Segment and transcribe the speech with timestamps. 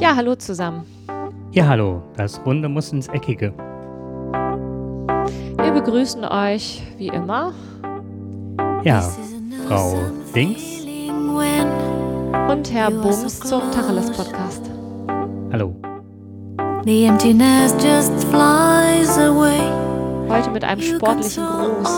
[0.00, 0.84] Ja, hallo zusammen.
[1.50, 2.02] Ja, hallo.
[2.16, 3.52] Das Runde muss ins Eckige.
[5.60, 7.52] Wir begrüßen euch wie immer.
[8.84, 9.02] Ja,
[9.66, 9.96] Frau
[10.34, 10.86] Dings.
[12.48, 14.70] Und Herr Bums zum Tacheles Podcast.
[15.52, 15.74] Hallo.
[16.84, 19.60] The emptiness just flies away.
[20.28, 21.90] Heute mit einem sportlichen Gruß.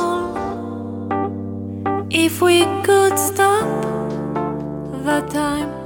[2.12, 3.66] If we could stop
[5.04, 5.79] the time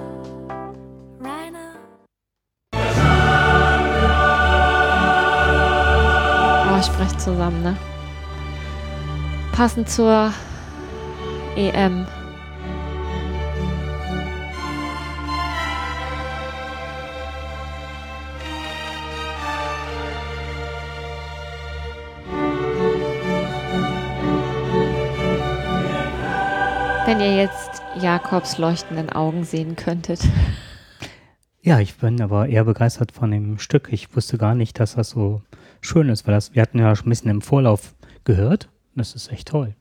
[7.24, 7.77] zusammen, ne?
[9.52, 10.30] Passend zur
[11.56, 12.06] EM.
[27.06, 30.20] Wenn ihr jetzt Jakobs leuchtenden Augen sehen könntet.
[31.63, 33.88] Ja, ich bin aber eher begeistert von dem Stück.
[33.91, 35.41] Ich wusste gar nicht, dass das so
[35.85, 38.68] schön ist, weil das, wir hatten ja schon ein bisschen im Vorlauf gehört.
[38.95, 39.74] Das ist echt toll.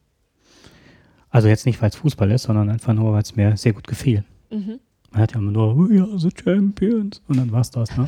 [1.30, 3.88] Also jetzt nicht, weil es Fußball ist, sondern einfach nur, weil es mir sehr gut
[3.88, 4.24] gefiel.
[4.52, 4.80] Mhm.
[5.12, 7.22] Man hat ja immer nur, we are the champions.
[7.28, 8.08] Und dann war's das, ne?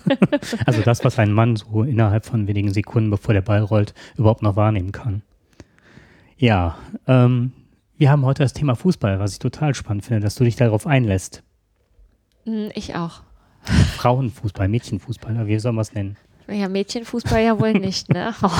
[0.66, 4.42] also das, was ein Mann so innerhalb von wenigen Sekunden, bevor der Ball rollt, überhaupt
[4.42, 5.22] noch wahrnehmen kann.
[6.36, 7.52] Ja, ähm,
[7.96, 10.86] wir haben heute das Thema Fußball, was ich total spannend finde, dass du dich darauf
[10.86, 11.42] einlässt.
[12.44, 13.22] Mm, Ich auch.
[13.96, 16.16] Frauenfußball, Mädchenfußball, wie soll man es nennen?
[16.48, 18.34] Ja, Mädchenfußball ja wohl nicht, ne?
[18.42, 18.50] Oh.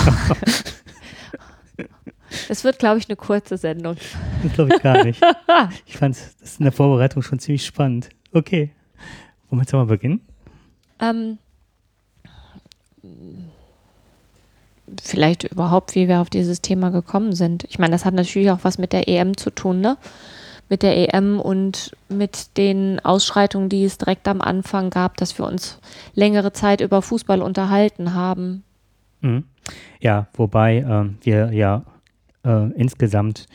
[2.48, 3.96] Es wird, glaube ich, eine kurze Sendung.
[4.42, 5.22] Das glaube ich gar nicht.
[5.86, 8.08] Ich fand das in der Vorbereitung schon ziemlich spannend.
[8.32, 8.72] Okay.
[9.50, 10.20] Womit sollen wir beginnen?
[10.98, 11.38] Ähm,
[15.00, 17.64] vielleicht überhaupt, wie wir auf dieses Thema gekommen sind.
[17.68, 19.96] Ich meine, das hat natürlich auch was mit der EM zu tun, ne?
[20.72, 25.46] Mit der EM und mit den Ausschreitungen, die es direkt am Anfang gab, dass wir
[25.46, 25.78] uns
[26.14, 28.64] längere Zeit über Fußball unterhalten haben.
[29.20, 29.44] Mhm.
[30.00, 31.82] Ja, wobei ähm, wir ja
[32.46, 33.48] äh, insgesamt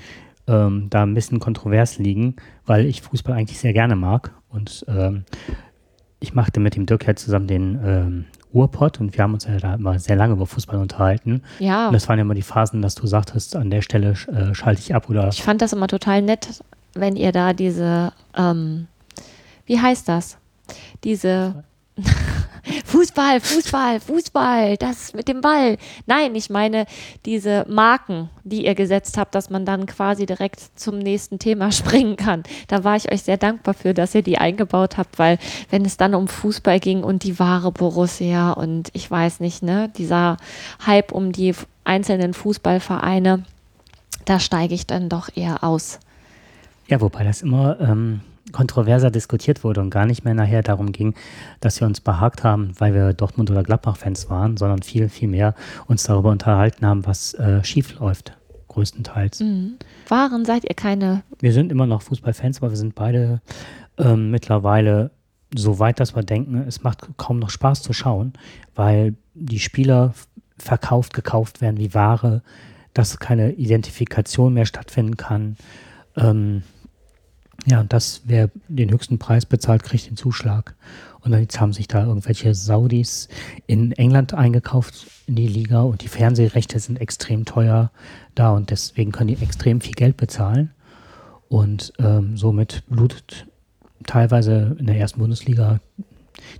[0.45, 2.35] ähm, da ein bisschen kontrovers liegen,
[2.67, 4.31] weil ich Fußball eigentlich sehr gerne mag.
[4.49, 5.25] Und ähm,
[6.19, 9.57] ich machte mit dem Dirk ja zusammen den ähm, Urpod und wir haben uns ja
[9.57, 11.41] da immer sehr lange über Fußball unterhalten.
[11.57, 14.53] Ja, Und das waren ja immer die Phasen, dass du sagtest, an der Stelle äh,
[14.53, 16.61] schalte ich ab oder ich fand das immer total nett,
[16.99, 18.87] wenn ihr da diese, ähm,
[19.65, 20.37] wie heißt das?
[21.03, 21.63] Diese
[22.85, 25.77] Fußball, Fußball, Fußball, das mit dem Ball.
[26.05, 26.85] Nein, ich meine
[27.25, 32.15] diese Marken, die ihr gesetzt habt, dass man dann quasi direkt zum nächsten Thema springen
[32.15, 32.43] kann.
[32.67, 35.37] Da war ich euch sehr dankbar für, dass ihr die eingebaut habt, weil
[35.69, 39.89] wenn es dann um Fußball ging und die wahre Borussia und ich weiß nicht, ne,
[39.97, 40.37] dieser
[40.85, 41.53] Hype um die
[41.83, 43.43] einzelnen Fußballvereine,
[44.25, 45.99] da steige ich dann doch eher aus.
[46.87, 48.21] Ja, wobei das immer ähm,
[48.51, 51.13] kontroverser diskutiert wurde und gar nicht mehr nachher darum ging,
[51.59, 55.53] dass wir uns behagt haben, weil wir Dortmund- oder Gladbach-Fans waren, sondern viel, viel mehr
[55.87, 58.37] uns darüber unterhalten haben, was äh, schief läuft,
[58.69, 59.41] größtenteils.
[59.41, 59.77] Mhm.
[60.07, 63.41] Waren seid ihr keine Wir sind immer noch Fußballfans, aber wir sind beide
[63.97, 65.11] ähm, mittlerweile
[65.55, 68.33] so weit, dass wir denken, es macht kaum noch Spaß zu schauen,
[68.75, 70.13] weil die Spieler
[70.57, 72.41] verkauft, gekauft werden wie Ware,
[72.93, 75.55] dass keine Identifikation mehr stattfinden kann.
[76.15, 76.63] Ähm,
[77.65, 80.75] ja, und das, wer den höchsten Preis bezahlt, kriegt den Zuschlag.
[81.21, 83.27] Und dann jetzt haben sich da irgendwelche Saudis
[83.65, 87.91] in England eingekauft in die Liga und die Fernsehrechte sind extrem teuer
[88.35, 90.71] da und deswegen können die extrem viel Geld bezahlen.
[91.49, 93.47] Und ähm, somit blutet
[94.05, 95.79] teilweise in der ersten Bundesliga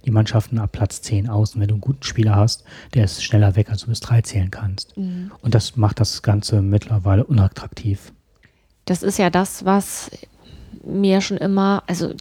[0.06, 1.56] die Mannschaften ab Platz 10 aus.
[1.56, 2.64] Und wenn du einen guten Spieler hast,
[2.94, 4.98] der ist schneller weg, als du bis drei zählen kannst.
[4.98, 5.32] Mhm.
[5.42, 8.12] Und das macht das Ganze mittlerweile unattraktiv.
[8.86, 10.10] Das ist ja das, was
[10.84, 12.14] mir schon immer, also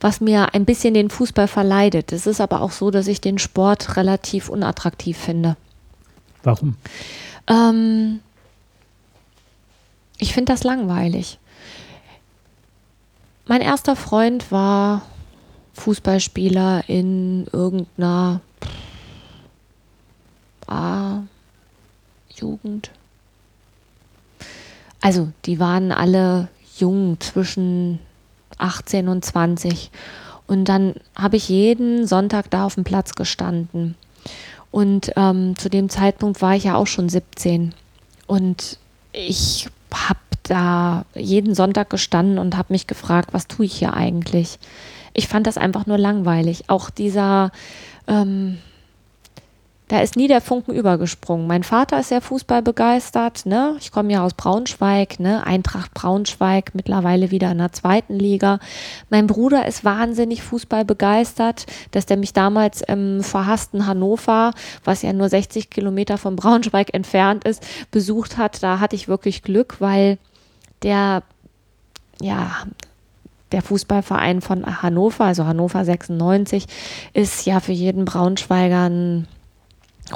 [0.00, 2.12] was mir ein bisschen den Fußball verleidet.
[2.12, 5.56] Es ist aber auch so, dass ich den Sport relativ unattraktiv finde.
[6.42, 6.76] Warum?
[7.48, 8.20] Ähm,
[10.18, 11.38] ich finde das langweilig.
[13.46, 15.02] Mein erster Freund war
[15.74, 18.40] Fußballspieler in irgendeiner
[20.66, 21.30] A-Jugend.
[25.00, 27.98] Also, die waren alle jung, zwischen
[28.58, 29.90] 18 und 20.
[30.46, 33.96] Und dann habe ich jeden Sonntag da auf dem Platz gestanden.
[34.70, 37.74] Und ähm, zu dem Zeitpunkt war ich ja auch schon 17.
[38.26, 38.78] Und
[39.12, 44.58] ich habe da jeden Sonntag gestanden und habe mich gefragt, was tue ich hier eigentlich?
[45.12, 46.64] Ich fand das einfach nur langweilig.
[46.68, 47.50] Auch dieser,
[48.06, 48.58] ähm,
[49.88, 51.46] Da ist nie der Funken übergesprungen.
[51.46, 53.46] Mein Vater ist sehr Fußball begeistert.
[53.46, 53.76] Ne?
[53.78, 55.46] Ich komme ja aus Braunschweig, ne?
[55.46, 58.58] Eintracht Braunschweig, mittlerweile wieder in der zweiten Liga.
[59.10, 64.50] Mein Bruder ist wahnsinnig Fußball begeistert, dass der mich damals im verhassten Hannover,
[64.82, 68.64] was ja nur 60 Kilometer von Braunschweig entfernt ist, besucht hat.
[68.64, 70.18] Da hatte ich wirklich Glück, weil
[70.82, 71.22] der,
[72.20, 72.50] ja,
[73.52, 76.66] der Fußballverein von Hannover, also Hannover 96,
[77.12, 79.28] ist ja für jeden Braunschweiger ein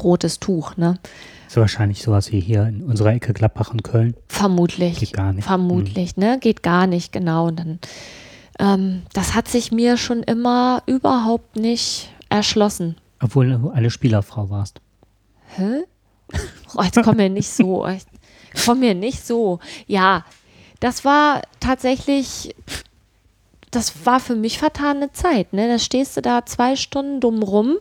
[0.02, 0.98] rotes Tuch, ne?
[1.46, 4.14] Ist wahrscheinlich sowas wie hier in unserer Ecke Gladbach und Köln.
[4.28, 5.00] Vermutlich.
[5.00, 5.44] Geht gar nicht.
[5.44, 6.38] Vermutlich, ne?
[6.40, 7.48] Geht gar nicht, genau.
[7.48, 7.78] Und dann,
[8.58, 12.96] ähm, das hat sich mir schon immer überhaupt nicht erschlossen.
[13.20, 14.80] Obwohl du eine Spielerfrau warst.
[15.56, 15.84] Hä?
[16.76, 17.84] Oh, jetzt komm mir nicht so.
[18.64, 19.58] Komm mir nicht so.
[19.88, 20.24] Ja,
[20.78, 22.54] das war tatsächlich,
[23.72, 25.52] das war für mich vertane Zeit.
[25.52, 25.66] Ne?
[25.66, 27.76] Da stehst du da zwei Stunden dumm rum,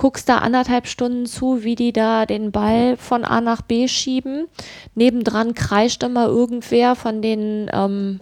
[0.00, 4.48] guckst da anderthalb Stunden zu, wie die da den Ball von A nach B schieben.
[4.94, 8.20] Nebendran kreischt immer irgendwer von den ähm,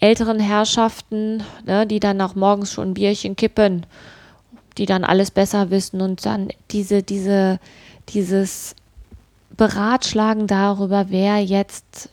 [0.00, 3.86] älteren Herrschaften, ne, die dann auch morgens schon ein Bierchen kippen,
[4.76, 7.60] die dann alles besser wissen und dann diese, diese,
[8.08, 8.74] dieses
[9.56, 12.08] Beratschlagen darüber, wer jetzt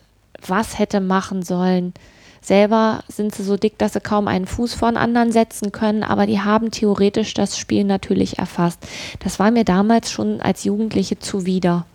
[0.45, 1.95] was hätte machen sollen.
[2.41, 6.03] Selber sind sie so dick, dass sie kaum einen Fuß vor den anderen setzen können,
[6.03, 8.79] aber die haben theoretisch das Spiel natürlich erfasst.
[9.19, 11.85] Das war mir damals schon als Jugendliche zuwider.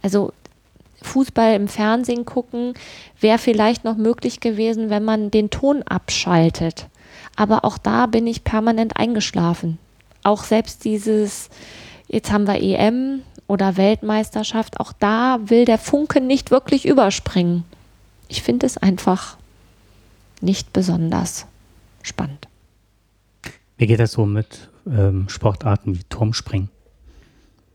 [0.00, 0.32] Also
[1.02, 2.74] Fußball im Fernsehen gucken
[3.20, 6.86] wäre vielleicht noch möglich gewesen, wenn man den Ton abschaltet.
[7.36, 9.78] Aber auch da bin ich permanent eingeschlafen.
[10.22, 11.50] Auch selbst dieses,
[12.06, 17.64] jetzt haben wir EM oder Weltmeisterschaft, auch da will der Funke nicht wirklich überspringen.
[18.28, 19.36] Ich finde es einfach
[20.44, 21.46] nicht besonders
[22.02, 22.48] spannend.
[23.76, 26.70] Wie geht das so mit ähm, Sportarten wie Turmspringen?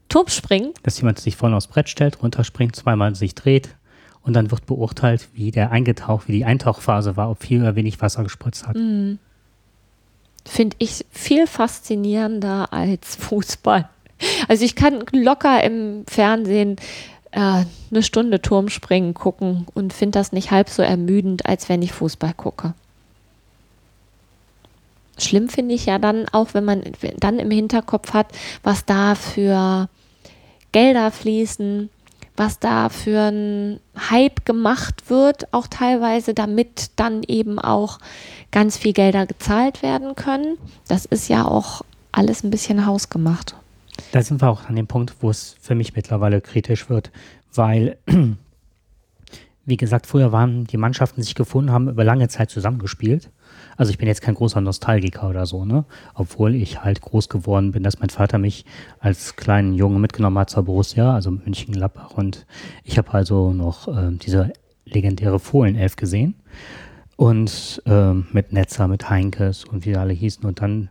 [0.08, 0.74] Turmspringen?
[0.84, 3.76] Dass jemand sich vorne aufs Brett stellt, runterspringt, zweimal sich dreht
[4.22, 8.02] und dann wird beurteilt, wie der eingetaucht, wie die Eintauchphase war, ob viel oder wenig
[8.02, 8.76] Wasser gespritzt hat.
[10.46, 13.90] finde ich viel faszinierender als Fußball.
[14.48, 16.76] Also ich kann locker im Fernsehen
[17.32, 21.92] äh, eine Stunde Turmspringen gucken und finde das nicht halb so ermüdend, als wenn ich
[21.94, 22.74] Fußball gucke.
[25.18, 26.84] Schlimm finde ich ja dann auch, wenn man
[27.18, 28.28] dann im Hinterkopf hat,
[28.64, 29.90] was da für
[30.72, 31.90] Gelder fließen,
[32.38, 33.80] was da für ein
[34.10, 38.00] Hype gemacht wird, auch teilweise, damit dann eben auch
[38.52, 40.58] ganz viel Gelder gezahlt werden können.
[40.88, 41.82] Das ist ja auch
[42.14, 43.56] alles ein bisschen hausgemacht.
[44.12, 47.12] Da sind wir auch an dem Punkt, wo es für mich mittlerweile kritisch wird,
[47.54, 47.98] weil,
[49.66, 53.30] wie gesagt, früher waren die Mannschaften sich gefunden, haben über lange Zeit zusammengespielt.
[53.78, 55.86] Also ich bin jetzt kein großer Nostalgiker oder so, ne?
[56.14, 58.66] Obwohl ich halt groß geworden bin, dass mein Vater mich
[59.00, 62.12] als kleinen Jungen mitgenommen hat zur Borussia, also München-Gladbach.
[62.12, 62.46] Und
[62.84, 64.52] ich habe also noch äh, diese
[64.86, 66.36] legendäre Fohlenelf gesehen.
[67.16, 70.46] Und ähm, mit Netzer, mit Heinkes und wie alle hießen.
[70.46, 70.90] Und dann,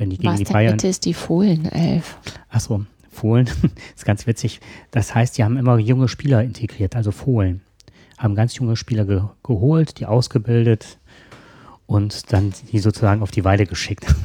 [0.00, 0.72] wenn die gegen Was die Bayern.
[0.72, 2.16] bitte ist die Fohlenelf?
[2.48, 3.48] Achso, Fohlen.
[3.94, 4.60] ist ganz witzig.
[4.90, 7.60] Das heißt, die haben immer junge Spieler integriert, also Fohlen.
[8.16, 10.98] Haben ganz junge Spieler ge geholt, die ausgebildet
[11.86, 14.06] und dann die sozusagen auf die Weide geschickt.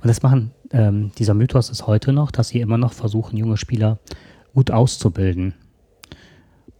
[0.00, 3.56] und das machen, ähm, dieser Mythos ist heute noch, dass sie immer noch versuchen, junge
[3.56, 3.98] Spieler
[4.54, 5.54] gut auszubilden.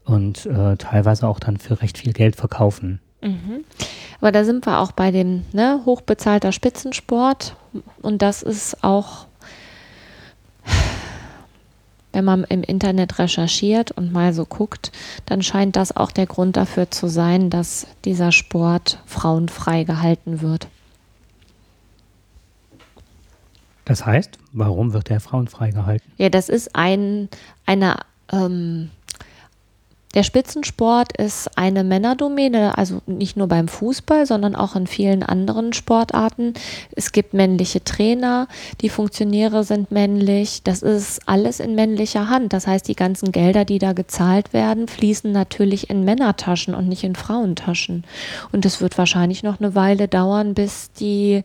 [0.05, 3.01] Und äh, teilweise auch dann für recht viel Geld verkaufen.
[4.21, 7.55] Aber da sind wir auch bei dem ne, hochbezahlter Spitzensport.
[8.03, 9.27] Und das ist auch,
[12.13, 14.91] wenn man im Internet recherchiert und mal so guckt,
[15.27, 20.67] dann scheint das auch der Grund dafür zu sein, dass dieser Sport frauenfrei gehalten wird.
[23.85, 26.13] Das heißt, warum wird der frauenfrei gehalten?
[26.19, 27.29] Ja, das ist ein,
[27.65, 27.97] eine,
[28.31, 28.91] ähm,
[30.19, 35.73] der Spitzensport ist eine Männerdomäne, also nicht nur beim Fußball, sondern auch in vielen anderen
[35.73, 36.55] Sportarten.
[36.97, 38.49] Es gibt männliche Trainer,
[38.81, 40.65] die Funktionäre sind männlich.
[40.65, 42.53] Das ist alles in männlicher Hand.
[42.53, 47.05] Das heißt, die ganzen Gelder, die da gezahlt werden, fließen natürlich in Männertaschen und nicht
[47.05, 48.03] in Frauentaschen.
[48.51, 51.45] Und es wird wahrscheinlich noch eine Weile dauern, bis die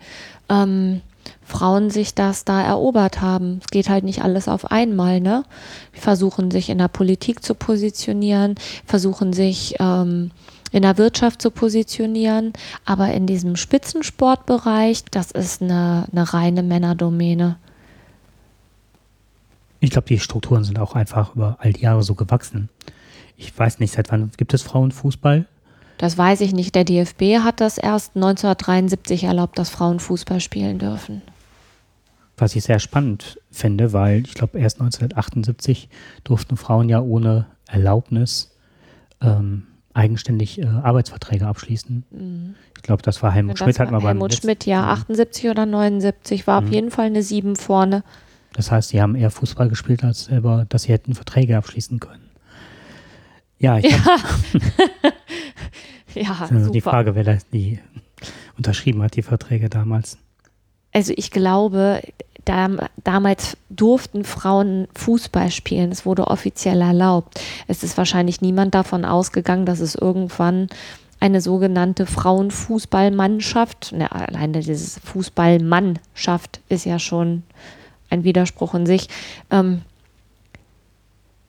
[0.49, 1.03] ähm,
[1.41, 3.59] Frauen sich das da erobert haben.
[3.61, 5.43] Es geht halt nicht alles auf einmal, ne?
[5.95, 10.31] Die versuchen sich in der Politik zu positionieren, versuchen sich ähm,
[10.71, 12.53] in der Wirtschaft zu positionieren,
[12.83, 17.57] aber in diesem Spitzensportbereich, das ist eine, eine reine Männerdomäne.
[19.79, 22.69] Ich glaube, die Strukturen sind auch einfach über all die Jahre so gewachsen.
[23.37, 25.45] Ich weiß nicht, seit wann gibt es Frauenfußball?
[26.03, 26.75] Das weiß ich nicht.
[26.75, 31.21] Der DFB hat das erst 1973 erlaubt, dass Frauen Fußball spielen dürfen.
[32.35, 35.87] was ich sehr spannend finde, weil ich glaube, erst 1978
[36.25, 38.51] durften Frauen ja ohne Erlaubnis
[39.21, 42.03] ähm, eigenständig äh, Arbeitsverträge abschließen.
[42.75, 45.51] Ich glaube, das war Helmut Das Schmidt, hat war mal beim Helmut Schmidt, ja, 78
[45.51, 46.73] oder 79, war auf Mhm.
[46.73, 48.03] jeden Fall eine 7 vorne.
[48.51, 52.29] Das heißt, sie haben eher Fußball gespielt, als selber, dass sie hätten Verträge abschließen können.
[53.63, 54.21] Ja, ich habe
[56.13, 56.91] Ja, also die super.
[56.91, 57.79] Frage, wer das die
[58.57, 60.17] unterschrieben hat, die Verträge damals.
[60.91, 62.01] Also ich glaube,
[62.43, 65.93] dam damals durften Frauen Fußball spielen.
[65.93, 67.39] Es wurde offiziell erlaubt.
[67.67, 70.67] Es ist wahrscheinlich niemand davon ausgegangen, dass es irgendwann
[71.21, 77.43] eine sogenannte Frauenfußballmannschaft, ne, alleine dieses Fußballmannschaft ist ja schon
[78.09, 79.07] ein Widerspruch in sich,
[79.51, 79.83] ähm,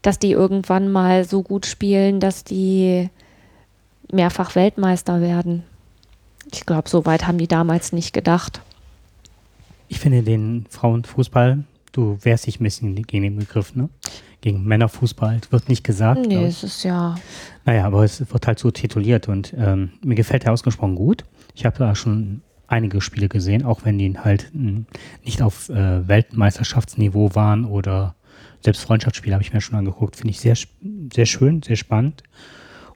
[0.05, 3.09] dass die irgendwann mal so gut spielen, dass die
[4.13, 5.65] mehrfach Weltmeister werden.
[6.53, 8.61] Ich glaube, so weit haben die damals nicht gedacht.
[9.89, 13.89] Ich finde den Frauenfußball, du wehrst dich ein bisschen gegen den Begriff, ne?
[14.43, 15.41] Gegen Männerfußball.
[15.43, 16.27] Es wird nicht gesagt.
[16.27, 17.15] Nee, es ist ja.
[17.65, 21.25] Naja, aber es wird halt so tituliert und ähm, mir gefällt der ausgesprochen gut.
[21.55, 24.83] Ich habe da schon einige Spiele gesehen, auch wenn die halt mh,
[25.25, 28.15] nicht auf äh, Weltmeisterschaftsniveau waren oder
[28.65, 30.17] selbst Freundschaftsspiele habe ich mir schon angeguckt.
[30.17, 30.57] Finde ich sehr,
[31.13, 32.23] sehr schön, sehr spannend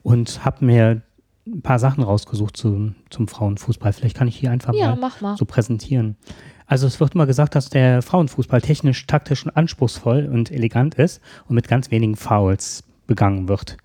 [0.01, 1.01] und habe mir
[1.47, 3.93] ein paar Sachen rausgesucht zum, zum Frauenfußball.
[3.93, 5.37] Vielleicht kann ich hier einfach Ja, mal mal.
[5.37, 6.15] so präsentieren.
[6.65, 11.21] Also es wird immer gesagt, dass der Frauenfußball technisch, taktisch und anspruchsvoll und elegant ist
[11.47, 13.77] und mit ganz wenigen Fouls begangen wird.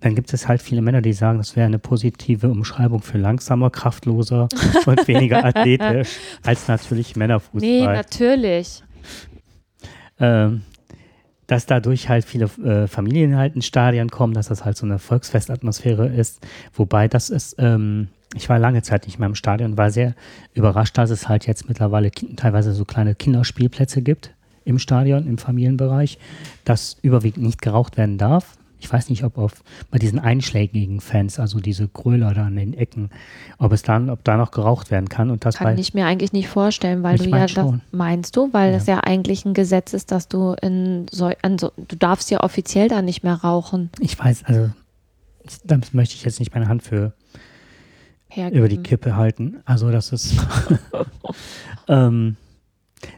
[0.00, 3.70] Dann gibt es halt viele Männer, die sagen, das wäre eine positive Umschreibung für langsamer,
[3.70, 4.48] kraftloser
[4.86, 7.60] und weniger athletisch als natürlich Männerfußball.
[7.60, 8.82] Nee, natürlich.
[10.18, 10.62] ähm,
[11.46, 14.98] dass dadurch halt viele äh, Familien halt ins Stadion kommen, dass das halt so eine
[14.98, 16.46] Volksfestatmosphäre ist.
[16.74, 20.14] Wobei das ist, ähm, ich war lange Zeit nicht mehr im Stadion, war sehr
[20.54, 24.32] überrascht, dass es halt jetzt mittlerweile teilweise so kleine Kinderspielplätze gibt
[24.64, 26.18] im Stadion, im Familienbereich,
[26.64, 28.56] dass überwiegend nicht geraucht werden darf.
[28.82, 29.62] Ich weiß nicht, ob auf,
[29.92, 33.10] bei diesen einschlägigen Fans, also diese Gröler da an den Ecken,
[33.58, 36.32] ob es dann, ob da noch geraucht werden kann und das Kann ich mir eigentlich
[36.32, 37.80] nicht vorstellen, weil du ja das schon.
[37.92, 38.76] meinst du, weil Ja.
[38.78, 42.88] es ja eigentlich ein Gesetz ist, dass du in so, so du darfst ja offiziell
[42.88, 43.90] da nicht mehr rauchen.
[44.00, 44.70] ich weiß, also
[45.64, 47.12] da möchte ich jetzt nicht meine Hand für
[48.28, 48.58] Hergeben.
[48.58, 49.58] über die Kippe halten.
[49.64, 50.34] Also das ist,
[51.88, 52.36] ähm,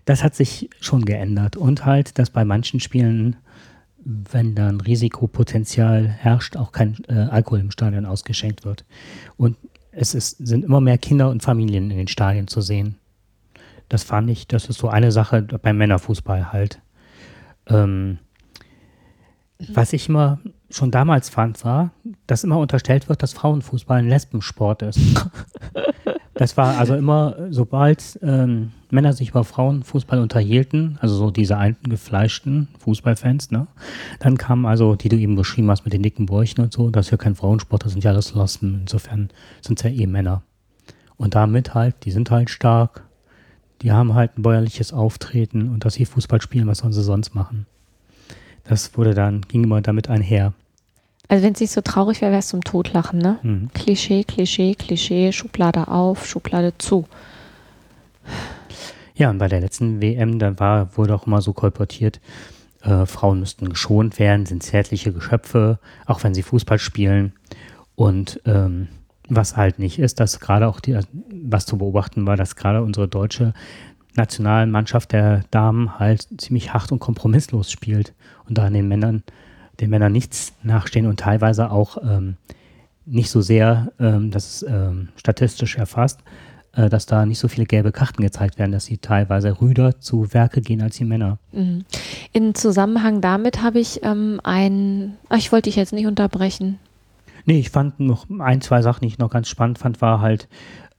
[0.05, 3.37] das hat sich schon geändert und halt, dass bei manchen Spielen,
[4.05, 8.85] wenn dann Risikopotenzial herrscht, auch kein äh, Alkohol im Stadion ausgeschenkt wird.
[9.37, 9.57] Und
[9.93, 12.97] es ist, sind immer mehr Kinder und Familien in den Stadien zu sehen.
[13.89, 16.81] Das fand ich, das ist so eine Sache beim Männerfußball halt.
[17.67, 18.19] Ähm,
[19.59, 21.93] was ich immer schon damals fand, war,
[22.27, 24.99] dass immer unterstellt wird, dass Frauenfußball ein Lesbensport ist.
[26.35, 32.69] Das war also immer, sobald ähm, Männer sich über Frauenfußball unterhielten, also so diese eingefleischten
[32.81, 33.69] Fußballfans, ne,
[34.19, 37.07] dann kamen also, die du eben beschrieben hast mit den dicken Bräuchen und so, das
[37.07, 40.43] ist ja kein Frauensport, das sind ja alles Lesben, insofern sind es ja eh Männer.
[41.17, 43.05] Und damit halt, die sind halt stark,
[43.83, 47.35] die haben halt ein bäuerliches Auftreten und dass sie Fußball spielen, was sollen sie sonst
[47.35, 47.67] machen?
[48.65, 50.53] Das wurde dann, ging immer damit einher.
[51.29, 53.39] Also wenn es nicht so traurig wäre, wäre es zum Totlachen, ne?
[53.43, 53.71] Mhm.
[53.73, 57.07] Klischee, Klischee, Klischee, Schublade auf, Schublade zu.
[59.15, 62.21] Ja, und bei der letzten WM, da war, wurde auch immer so kolportiert,
[62.83, 67.33] äh, Frauen müssten geschont werden, sind zärtliche Geschöpfe, auch wenn sie Fußball spielen.
[67.95, 68.89] Und ähm,
[69.29, 70.99] was halt nicht ist, dass gerade auch die,
[71.31, 73.55] was zu beobachten war, dass gerade unsere deutsche
[74.17, 78.15] Nationalmannschaft der Damen halt ziemlich hart und kompromisslos spielt
[78.47, 79.23] und da an den Männern,
[79.81, 82.37] den Männern nichts nachstehen und teilweise auch ähm,
[83.07, 86.21] nicht so sehr, ähm, das ist ähm, statistisch erfasst,
[86.75, 90.33] äh, dass da nicht so viele gelbe Karten gezeigt werden, dass sie teilweise rüder zu
[90.33, 91.39] Werke gehen als die Männer.
[91.53, 91.85] Mhm.
[92.33, 95.17] In Zusammenhang damit habe ich ähm, ein.
[95.29, 96.79] Ach, ich wollte dich jetzt nicht unterbrechen.
[97.47, 100.49] Nee, ich fand noch ein, zwei Sachen, die ich noch ganz spannend fand, war halt,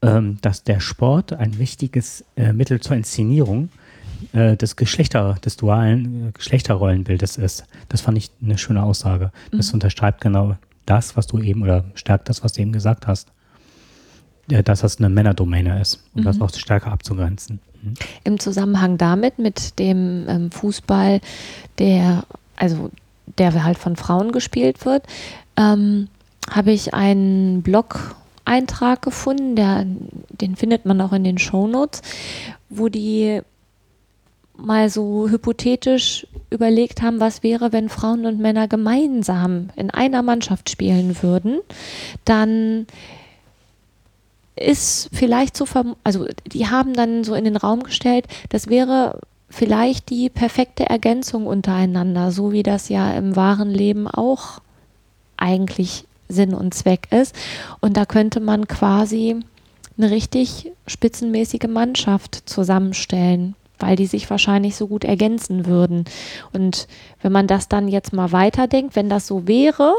[0.01, 3.69] ähm, dass der Sport ein wichtiges äh, Mittel zur Inszenierung
[4.33, 7.65] äh, des Geschlechter, des dualen äh, Geschlechterrollenbildes ist.
[7.89, 9.31] Das fand ich eine schöne Aussage.
[9.51, 10.55] Das unterschreibt genau
[10.85, 13.29] das, was du eben, oder stärkt das, was du eben gesagt hast.
[14.49, 17.59] Äh, dass das eine Männerdomäne ist, um das auch stärker abzugrenzen.
[17.81, 17.93] Mhm.
[18.23, 21.21] Im Zusammenhang damit mit dem ähm, Fußball,
[21.79, 22.23] der
[22.55, 22.91] also
[23.37, 25.03] der halt von Frauen gespielt wird,
[25.57, 26.07] ähm,
[26.49, 29.85] habe ich einen Blog-Eintrag gefunden, der,
[30.29, 32.01] den findet man auch in den Shownotes,
[32.69, 33.41] wo die
[34.57, 40.69] mal so hypothetisch überlegt haben, was wäre, wenn Frauen und Männer gemeinsam in einer Mannschaft
[40.69, 41.59] spielen würden,
[42.23, 42.87] dann
[44.55, 49.19] ist vielleicht verm also die haben dann so in den Raum gestellt, das wäre
[49.49, 54.61] vielleicht die perfekte Ergänzung untereinander, so wie das ja im wahren Leben auch
[55.37, 57.35] eigentlich Sinn und Zweck ist.
[57.81, 59.37] Und da könnte man quasi
[59.97, 66.05] eine richtig spitzenmäßige Mannschaft zusammenstellen, weil die sich wahrscheinlich so gut ergänzen würden.
[66.53, 66.87] Und
[67.21, 69.93] wenn man das dann jetzt mal weiterdenkt, wenn das so wäre,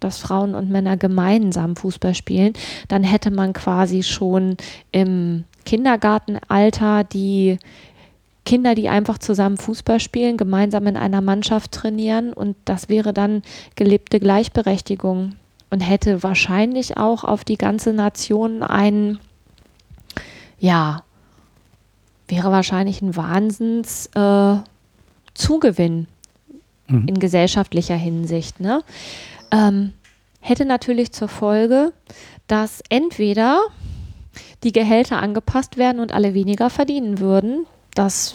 [0.00, 2.54] dass Frauen und Männer gemeinsam Fußball spielen,
[2.88, 4.56] dann hätte man quasi schon
[4.90, 7.58] im Kindergartenalter die
[8.44, 13.42] Kinder, die einfach zusammen Fußball spielen, gemeinsam in einer Mannschaft trainieren und das wäre dann
[13.76, 15.36] gelebte Gleichberechtigung
[15.70, 19.20] und hätte wahrscheinlich auch auf die ganze Nation einen,
[20.58, 21.04] ja,
[22.32, 24.56] wäre wahrscheinlich ein Wahnsinns äh,
[25.34, 26.08] Zugewinn
[26.92, 27.08] Mhm.
[27.08, 28.60] in gesellschaftlicher Hinsicht.
[28.60, 28.82] Ne?
[29.50, 29.92] Ähm,
[30.40, 31.92] hätte natürlich zur Folge,
[32.46, 33.60] dass entweder
[34.62, 37.66] die Gehälter angepasst werden und alle weniger verdienen würden.
[37.94, 38.34] Das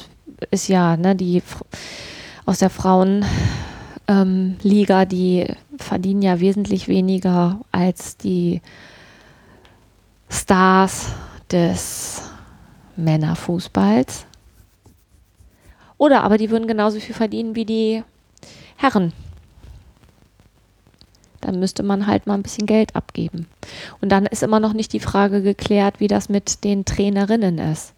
[0.51, 1.41] ist ja ne, die
[2.45, 3.27] aus der Frauenliga,
[4.07, 5.45] ähm, Liga, die
[5.77, 8.61] verdienen ja wesentlich weniger als die
[10.29, 11.07] Stars
[11.51, 12.21] des
[12.97, 14.25] Männerfußballs.
[15.97, 18.03] Oder aber die würden genauso viel verdienen wie die
[18.75, 19.13] Herren.
[21.41, 23.47] Dann müsste man halt mal ein bisschen Geld abgeben.
[24.01, 27.93] Und dann ist immer noch nicht die Frage geklärt, wie das mit den Trainerinnen ist.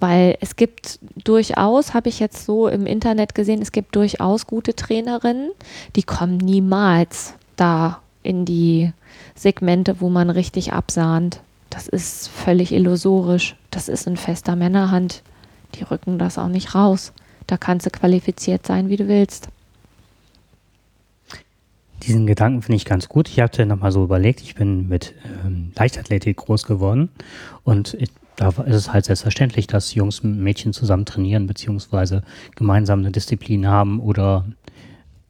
[0.00, 4.74] Weil es gibt durchaus, habe ich jetzt so im Internet gesehen, es gibt durchaus gute
[4.74, 5.52] Trainerinnen,
[5.94, 8.92] die kommen niemals da in die
[9.36, 11.40] Segmente, wo man richtig absahnt.
[11.72, 13.56] Das ist völlig illusorisch.
[13.70, 15.22] Das ist in fester Männerhand.
[15.74, 17.14] Die rücken das auch nicht raus.
[17.46, 19.48] Da kannst du qualifiziert sein, wie du willst.
[22.02, 23.26] Diesen Gedanken finde ich ganz gut.
[23.30, 25.14] Ich hatte nochmal so überlegt, ich bin mit
[25.46, 27.08] ähm, Leichtathletik groß geworden
[27.64, 32.22] und ich, da ist es halt selbstverständlich, dass Jungs und Mädchen zusammen trainieren, beziehungsweise
[32.54, 34.44] gemeinsam eine Disziplin haben oder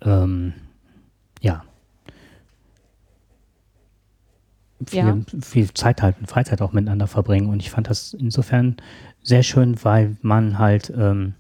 [0.01, 0.55] ähm,
[1.41, 1.63] ja.
[4.87, 5.19] Viel, Ja.
[5.41, 7.49] viel Zeit halt, Freizeit auch miteinander verbringen.
[7.49, 8.77] Und ich fand das insofern
[9.23, 11.35] sehr schön, weil man halt ähm,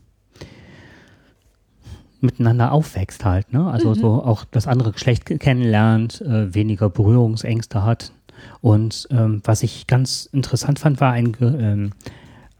[2.20, 3.68] miteinander aufwächst halt, ne?
[3.68, 8.12] Also so auch das andere Geschlecht ke- kennenlernt, äh, weniger Berührungsängste hat.
[8.60, 11.90] Und ähm, was ich ganz interessant fand, war ein, ähm,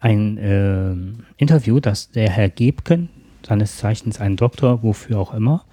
[0.00, 3.08] ein ähm, Interview, das der Herr Gebken,
[3.46, 5.64] seines Zeichens ein Doktor, wofür auch immer,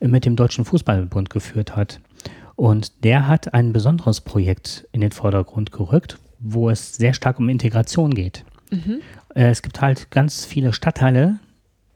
[0.00, 2.00] äh, mit dem Deutschen Fußballbund geführt hat.
[2.56, 7.48] Und der hat ein besonderes Projekt in den Vordergrund gerückt, wo es sehr stark um
[7.48, 8.44] Integration geht.
[9.34, 11.38] Äh, es gibt halt ganz viele Stadtteile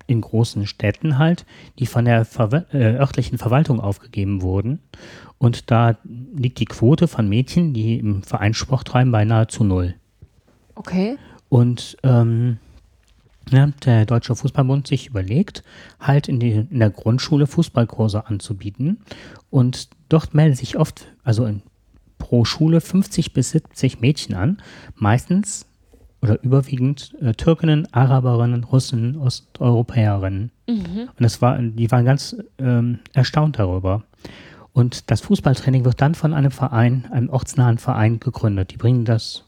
[0.06, 1.46] in großen Städten halt,
[1.78, 4.80] die von der Verwa äh, örtlichen Verwaltung aufgegeben wurden.
[5.38, 9.94] Und da liegt die Quote von Mädchen, die im Vereinssport treiben, bei nahezu null.
[10.74, 11.16] Okay.
[11.48, 12.58] Und ähm,
[13.50, 15.64] ja, der Deutsche Fußballbund sich überlegt,
[15.98, 18.98] halt in, die, in der Grundschule Fußballkurse anzubieten.
[19.48, 21.62] Und dort melden sich oft, also in,
[22.18, 24.58] pro Schule 50 bis 70 Mädchen an,
[24.94, 25.66] meistens
[26.22, 30.50] oder überwiegend äh, Türkinnen, Araberinnen, Russen, Osteuropäerinnen.
[31.06, 34.04] Und das war, die waren ganz ähm, erstaunt darüber.
[34.72, 38.70] Und das Fußballtraining wird dann von einem Verein, einem ortsnahen Verein gegründet.
[38.70, 39.44] Die bringen das,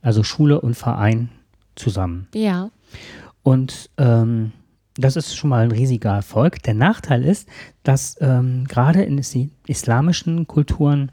[0.00, 1.30] also Schule und Verein
[1.74, 2.28] zusammen.
[2.34, 2.70] Ja.
[3.42, 4.52] Und ähm,
[4.94, 6.62] das ist schon mal ein riesiger Erfolg.
[6.62, 7.48] Der Nachteil ist,
[7.82, 11.10] dass ähm, gerade in is- islamischen Kulturen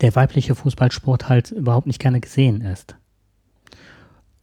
[0.00, 2.96] der weibliche Fußballsport halt überhaupt nicht gerne gesehen ist.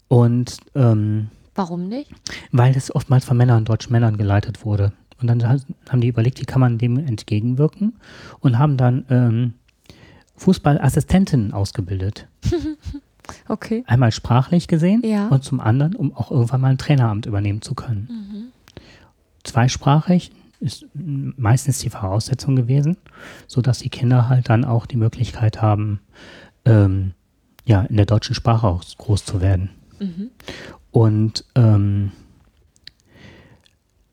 [0.08, 2.12] Und ähm, Warum nicht?
[2.52, 4.92] weil es oftmals von Männern, deutschen Männern geleitet wurde.
[5.22, 5.58] Und dann ha-
[5.90, 7.94] haben die überlegt, wie kann man dem entgegenwirken
[8.40, 9.54] und haben dann ähm,
[10.36, 12.28] Fußballassistentinnen ausgebildet.
[13.48, 13.84] Okay.
[13.88, 15.28] Einmal sprachlich gesehen Ja.
[15.30, 18.52] und zum anderen, um auch irgendwann mal ein Traineramt übernehmen zu können.
[19.44, 22.98] Zweisprachig ist meistens die Voraussetzung gewesen,
[23.48, 26.00] sodass die Kinder halt dann auch die Möglichkeit haben,
[26.66, 27.12] ähm,
[27.66, 29.70] ja, in der deutschen Sprache auch groß zu werden.
[30.92, 32.12] Und ähm,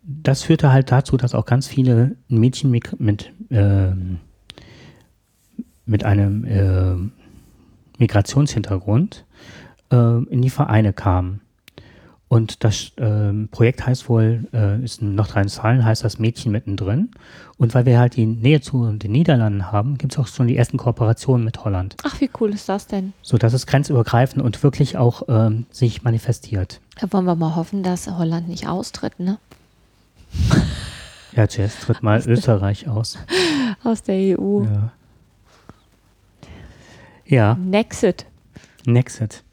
[0.02, 4.18] das führte halt dazu, dass auch ganz viele Mädchen mit, mit, ähm,
[5.86, 7.12] mit einem ähm,
[8.00, 9.24] Migrationshintergrund
[9.90, 11.40] äh, in die Vereine kamen.
[12.32, 17.10] Und das ähm, Projekt heißt wohl, äh, ist in Nordrhein-Westfalen, heißt das Mädchen mittendrin.
[17.58, 20.56] Und weil wir halt die Nähe zu den Niederlanden haben, gibt es auch schon die
[20.56, 21.96] ersten Kooperationen mit Holland.
[22.04, 23.14] Ach, wie cool ist das denn?
[23.22, 26.80] So dass es grenzübergreifend und wirklich auch ähm, sich manifestiert.
[27.00, 29.38] Da wollen wir mal hoffen, dass Holland nicht austritt, ne?
[31.34, 33.18] Ja, zuerst tritt mal Österreich aus.
[33.82, 34.62] Aus der EU.
[34.64, 34.92] Ja.
[37.30, 38.26] Ja, Nexit.
[38.86, 39.44] Nexit.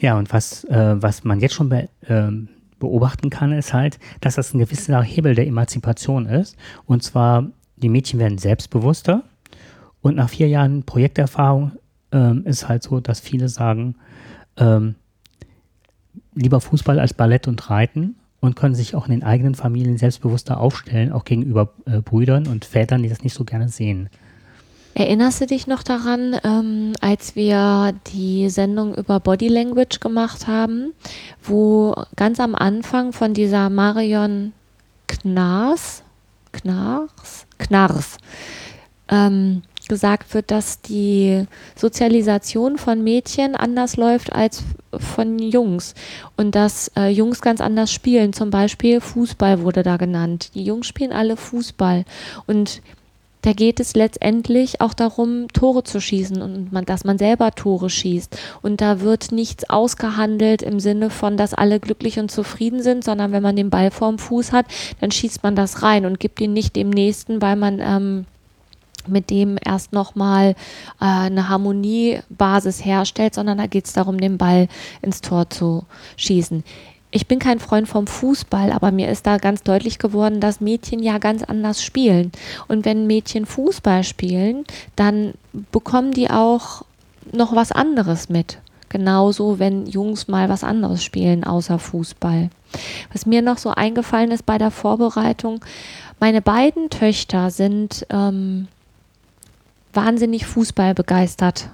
[0.00, 2.48] Ja, und was, äh, was man jetzt schon be ähm,
[2.80, 6.56] beobachten kann, ist halt, dass das ein gewisser Hebel der Emanzipation ist.
[6.86, 9.22] Und zwar, die Mädchen werden selbstbewusster.
[10.02, 11.72] Und nach vier Jahren Projekterfahrung
[12.10, 13.94] ähm, ist halt so, dass viele sagen,
[14.56, 14.96] ähm,
[16.34, 20.58] lieber Fußball als Ballett und Reiten und können sich auch in den eigenen Familien selbstbewusster
[20.58, 24.10] aufstellen, auch gegenüber äh, Brüdern und Vätern, die das nicht so gerne sehen.
[24.94, 30.92] Erinnerst du dich noch daran, ähm, als wir die Sendung über Body Language gemacht haben,
[31.42, 34.52] wo ganz am Anfang von dieser Marion
[35.08, 36.04] Knars,
[36.52, 38.18] Knars, Knars,
[39.08, 41.44] ähm, gesagt wird, dass die
[41.76, 44.62] Sozialisation von Mädchen anders läuft als
[44.96, 45.94] von Jungs
[46.36, 48.32] und dass äh, Jungs ganz anders spielen.
[48.32, 50.54] Zum Beispiel Fußball wurde da genannt.
[50.54, 52.04] Die Jungs spielen alle Fußball
[52.46, 52.80] und
[53.44, 57.90] da geht es letztendlich auch darum, Tore zu schießen und man, dass man selber Tore
[57.90, 58.38] schießt.
[58.62, 63.32] Und da wird nichts ausgehandelt im Sinne von, dass alle glücklich und zufrieden sind, sondern
[63.32, 64.64] wenn man den Ball vorm Fuß hat,
[65.00, 68.24] dann schießt man das rein und gibt ihn nicht dem Nächsten, weil man ähm,
[69.06, 70.54] mit dem erst nochmal
[70.98, 74.68] äh, eine Harmoniebasis herstellt, sondern da geht es darum, den Ball
[75.02, 75.84] ins Tor zu
[76.16, 76.64] schießen.
[77.16, 81.00] Ich bin kein Freund vom Fußball, aber mir ist da ganz deutlich geworden, dass Mädchen
[81.00, 82.32] ja ganz anders spielen.
[82.66, 84.64] Und wenn Mädchen Fußball spielen,
[84.96, 85.34] dann
[85.70, 86.82] bekommen die auch
[87.30, 88.58] noch was anderes mit.
[88.88, 92.50] Genauso, wenn Jungs mal was anderes spielen, außer Fußball.
[93.12, 95.64] Was mir noch so eingefallen ist bei der Vorbereitung,
[96.18, 98.66] meine beiden Töchter sind ähm,
[99.92, 101.68] wahnsinnig Fußball begeistert.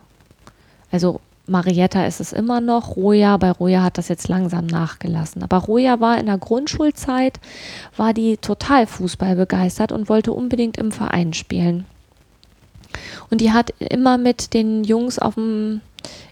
[0.93, 5.43] Also Marietta ist es immer noch, Roja, bei Roja hat das jetzt langsam nachgelassen.
[5.43, 7.41] Aber Roja war in der Grundschulzeit,
[7.97, 11.87] war die total Fußball begeistert und wollte unbedingt im Verein spielen.
[13.31, 15.81] Und die hat immer mit den Jungs auf dem,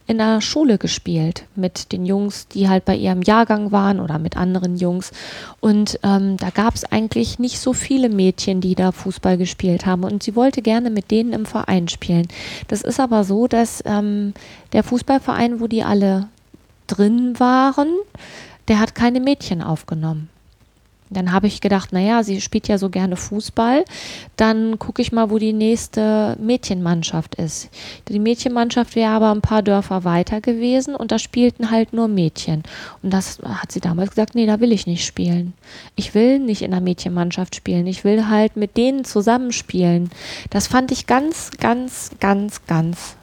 [0.07, 4.37] in der Schule gespielt, mit den Jungs, die halt bei ihrem Jahrgang waren oder mit
[4.37, 5.13] anderen Jungs.
[5.61, 10.05] Und ähm, da gab es eigentlich nicht so viele Mädchen, die da Fußball gespielt haben.
[10.05, 12.29] Und sie wollte gerne mit denen im Verein spielen.
[12.69, 14.33] Das ist aber so, dass ähm,
[14.73, 16.29] der Fußballverein, wo die alle
[16.87, 17.89] drin waren,
[18.69, 20.31] der hat keine Mädchen aufgenommen.
[21.11, 23.85] Dann habe ich gedacht, naja, sie spielt ja so gerne Fußball.
[24.37, 27.71] Dann gucke ich mal, wo die nächste Mädchenmannschaft ist.
[28.09, 32.63] Die Mädchenmannschaft wäre aber ein paar Dörfer weiter gewesen und da spielten halt nur Mädchen.
[33.03, 35.55] Und das hat sie damals gesagt, nee, da will ich nicht spielen.
[35.97, 37.87] Ich will nicht in der Mädchenmannschaft spielen.
[37.87, 40.11] Ich will halt mit denen zusammenspielen.
[40.51, 43.17] Das fand ich ganz, ganz, ganz, ganz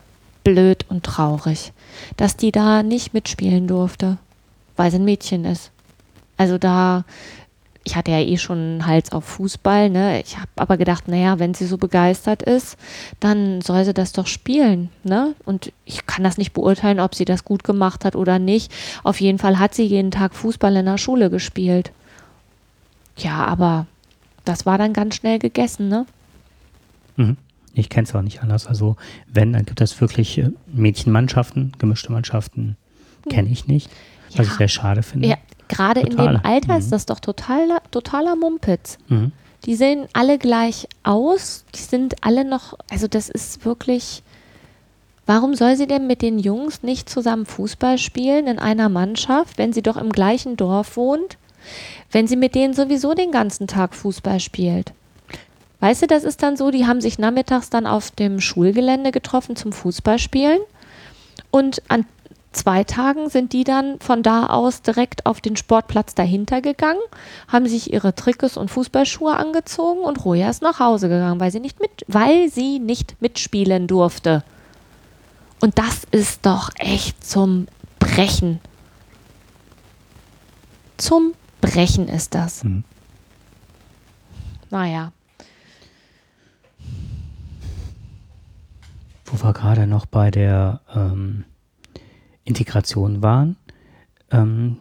[0.44, 1.74] blöd und traurig,
[2.16, 4.18] dass die da nicht mitspielen durfte,
[4.78, 5.72] weil sie ein Mädchen ist.
[6.38, 7.04] Also da
[7.88, 10.20] ich hatte ja eh schon einen Hals auf Fußball, ne?
[10.22, 12.78] Ich habe aber gedacht, naja, wenn sie so begeistert ist,
[13.20, 15.36] dann soll sie das doch spielen, ne?
[15.46, 18.72] Und ich kann das nicht beurteilen, ob sie das gut gemacht hat oder nicht.
[19.04, 21.92] Auf jeden Fall hat sie jeden Tag Fußball in der Schule gespielt.
[23.18, 23.86] Ja, aber
[24.46, 26.06] das war dann ganz schnell gegessen, ne?
[27.18, 27.38] Mhm.
[27.78, 28.68] Ich kenne es auch nicht anders.
[28.68, 28.96] Also,
[29.32, 32.78] wenn, dann gibt es wirklich äh, Mädchenmannschaften, gemischte Mannschaften,
[33.30, 33.90] kenne ich nicht.
[34.30, 34.44] Was Ja.
[34.44, 35.28] ich sehr schade finde.
[35.28, 35.38] Ja,
[35.68, 36.38] gerade in Total.
[36.38, 36.80] dem Alter Mhm.
[36.80, 38.98] ist das doch totaler, totaler Mumpitz.
[39.08, 39.32] Mhm.
[39.66, 41.66] Die sehen alle gleich aus.
[41.74, 44.22] Die sind alle noch, also das ist wirklich.
[45.26, 49.74] Warum soll sie denn mit den Jungs nicht zusammen Fußball spielen in einer Mannschaft, wenn
[49.74, 51.38] sie doch im gleichen Dorf wohnt?
[52.12, 54.94] Wenn sie mit denen sowieso den ganzen Tag Fußball spielt?
[55.80, 59.56] Weißt du, das ist dann so, die haben sich nachmittags dann auf dem Schulgelände getroffen
[59.56, 60.60] zum Fußballspielen
[61.50, 62.06] und an
[62.56, 67.00] zwei Tagen sind die dann von da aus direkt auf den Sportplatz dahinter gegangen,
[67.48, 71.60] haben sich ihre Trikots und Fußballschuhe angezogen und Roja ist nach Hause gegangen, weil sie
[71.60, 74.44] nicht mit, weil sie nicht mitspielen durfte.
[75.62, 77.68] Und das ist doch echt zum
[78.00, 78.60] Brechen.
[80.98, 82.64] Zum Brechen ist das.
[82.64, 82.84] Mhm.
[84.70, 85.12] Naja.
[89.26, 91.46] Wo wir gerade noch bei der ähm,
[92.46, 93.58] Integration waren.
[94.32, 94.78] Ähm,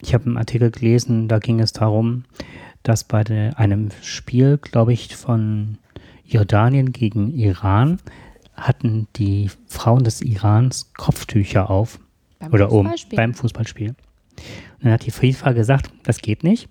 [0.00, 2.24] ich habe einen Artikel gelesen, da ging es darum,
[2.82, 5.78] dass bei der, einem Spiel, glaube ich, von
[6.24, 7.98] Jordanien gegen Iran
[8.54, 12.00] hatten die Frauen des Irans Kopftücher auf
[12.38, 13.16] Beim oder um Fußballspiel.
[13.16, 13.88] beim Fußballspiel.
[13.88, 13.96] Und
[14.84, 16.68] dann hat die FIFA gesagt, das geht nicht,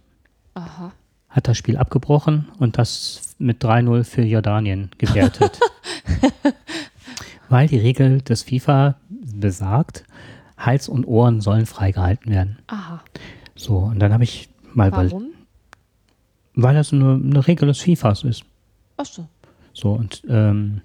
[0.54, 0.92] Aha.
[1.30, 5.60] hat das Spiel abgebrochen und das mit 3-0 für Jordanien gewertet.
[7.50, 8.96] Weil die Regel des FIFA
[9.40, 10.04] besagt,
[10.58, 12.60] Hals und Ohren sollen freigehalten werden.
[12.68, 13.02] Aha.
[13.56, 15.28] So, und dann habe ich mal, Warum?
[16.56, 18.44] weil das eine, eine Regel des FIFAs ist.
[18.98, 19.28] Ach so.
[19.74, 20.82] So, und ähm,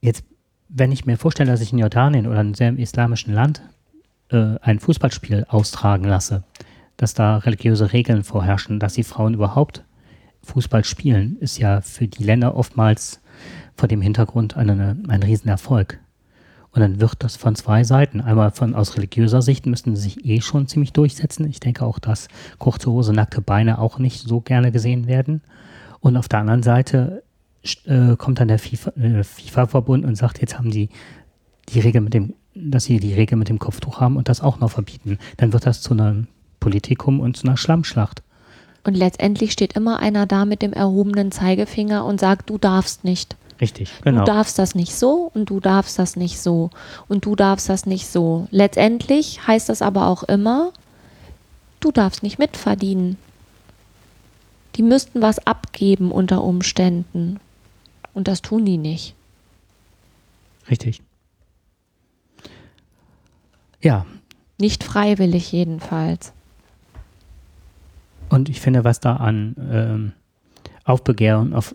[0.00, 0.24] Jetzt,
[0.68, 3.62] wenn ich mir vorstelle, dass ich in Jordanien oder in einem islamischen Land
[4.30, 6.44] äh, ein Fußballspiel austragen lasse,
[6.96, 9.84] dass da religiöse Regeln vorherrschen, dass die Frauen überhaupt
[10.42, 13.20] Fußball spielen, ist ja für die Länder oftmals
[13.76, 15.98] vor dem Hintergrund eine, ein Riesenerfolg.
[16.72, 18.20] Und dann wird das von zwei Seiten.
[18.20, 21.48] Einmal von aus religiöser Sicht müssten sie sich eh schon ziemlich durchsetzen.
[21.48, 22.28] Ich denke auch, dass
[22.58, 25.42] kurze Hose, nackte Beine auch nicht so gerne gesehen werden.
[25.98, 27.24] Und auf der anderen Seite
[27.84, 30.88] äh, kommt dann der FIFA-Verbund äh, FIFA und sagt, jetzt haben die
[31.72, 34.58] die Regel mit dem, dass sie die Regel mit dem Kopftuch haben und das auch
[34.60, 35.18] noch verbieten.
[35.36, 36.26] Dann wird das zu einem
[36.58, 38.22] Politikum und zu einer Schlammschlacht.
[38.82, 43.36] Und letztendlich steht immer einer da mit dem erhobenen Zeigefinger und sagt, du darfst nicht.
[43.60, 44.20] Richtig, genau.
[44.20, 46.70] Du darfst das nicht so und du darfst das nicht so
[47.08, 48.48] und du darfst das nicht so.
[48.50, 50.72] Letztendlich heißt das aber auch immer,
[51.80, 53.18] du darfst nicht mitverdienen.
[54.76, 57.38] Die müssten was abgeben unter Umständen.
[58.14, 59.14] Und das tun die nicht.
[60.70, 61.02] Richtig.
[63.82, 64.06] Ja.
[64.58, 66.32] Nicht freiwillig jedenfalls.
[68.28, 70.12] Und ich finde, was da an ähm,
[70.84, 71.74] Aufbegehren auf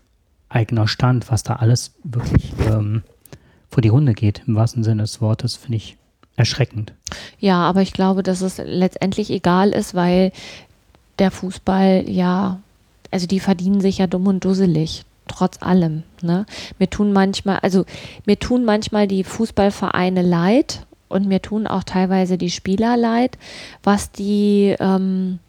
[0.55, 3.03] eigener Stand, was da alles wirklich ähm,
[3.69, 5.97] vor die Hunde geht, im wahrsten Sinne des Wortes, finde ich
[6.37, 6.93] erschreckend.
[7.39, 10.31] Ja, aber ich glaube, dass es letztendlich egal ist, weil
[11.19, 12.59] der Fußball ja,
[13.11, 16.03] also die verdienen sich ja dumm und dusselig, trotz allem.
[16.21, 16.45] Ne?
[16.79, 17.85] Mir tun manchmal, also
[18.25, 23.37] mir tun manchmal die Fußballvereine leid und mir tun auch teilweise die Spieler leid,
[23.83, 25.39] was die ähm,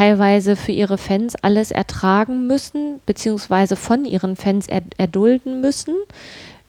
[0.00, 5.94] teilweise für ihre Fans alles ertragen müssen, beziehungsweise von ihren Fans er, erdulden müssen.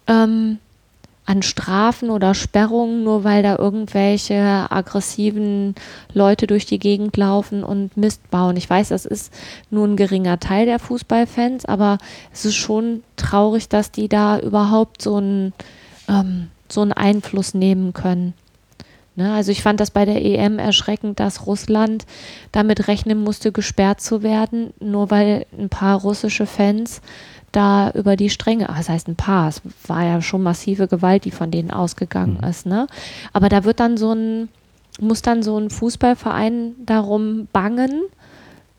[0.05, 0.57] Ähm,
[1.25, 5.75] an Strafen oder Sperrungen, nur weil da irgendwelche aggressiven
[6.13, 8.57] Leute durch die Gegend laufen und Mist bauen.
[8.57, 9.31] Ich weiß, das ist
[9.69, 11.99] nur ein geringer Teil der Fußballfans, aber
[12.33, 15.53] es ist schon traurig, dass die da überhaupt so einen,
[16.09, 18.33] ähm, so einen Einfluss nehmen können.
[19.15, 19.33] Ne?
[19.33, 22.05] Also ich fand das bei der EM erschreckend, dass Russland
[22.51, 27.01] damit rechnen musste, gesperrt zu werden, nur weil ein paar russische Fans
[27.51, 31.31] da über die Stränge, das heißt ein paar, es war ja schon massive Gewalt, die
[31.31, 32.47] von denen ausgegangen mhm.
[32.47, 32.65] ist.
[32.65, 32.87] Ne?
[33.33, 34.49] Aber da wird dann so ein,
[34.99, 38.03] muss dann so ein Fußballverein darum bangen,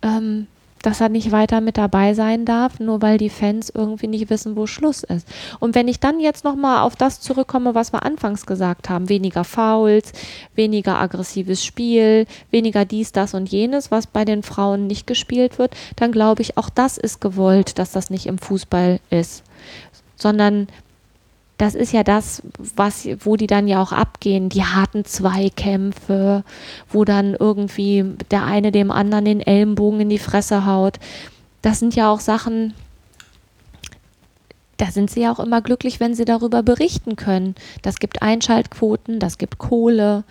[0.03, 0.47] ähm,
[0.83, 4.57] dass er nicht weiter mit dabei sein darf, nur weil die Fans irgendwie nicht wissen,
[4.57, 5.27] wo Schluss ist.
[5.61, 9.45] Und wenn ich dann jetzt nochmal auf das zurückkomme, was wir anfangs gesagt haben, weniger
[9.45, 10.13] Fouls,
[10.55, 15.75] weniger aggressives Spiel, weniger dies, das und jenes, was bei den Frauen nicht gespielt wird,
[15.97, 19.43] dann glaube ich, auch das ist gewollt, dass das nicht im Fußball ist,
[20.17, 20.69] sondern
[21.59, 26.45] das ist ja das, was, wo die dann ja auch abgehen, die harten Zweikämpfe,
[26.89, 30.99] wo dann irgendwie der eine dem anderen den Ellenbogen in die Fresse haut.
[31.61, 32.75] Das sind ja auch Sachen,
[34.79, 37.55] da sind sie ja auch immer glücklich, wenn sie darüber berichten können.
[37.83, 40.25] Das gibt Einschaltquoten, das gibt Kohle,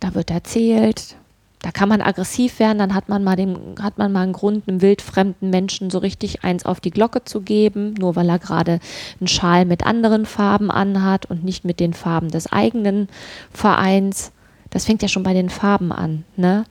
[0.00, 1.16] da wird erzählt,
[1.62, 4.68] da kann man aggressiv werden, dann hat man mal den, hat man mal einen Grund,
[4.68, 8.80] einem wildfremden Menschen so richtig eins auf die Glocke zu geben, nur weil er gerade
[9.20, 13.08] einen Schal mit anderen Farben anhat und nicht mit den Farben des eigenen
[13.52, 14.32] Vereins.
[14.70, 16.64] Das fängt ja schon bei den Farben an, ne?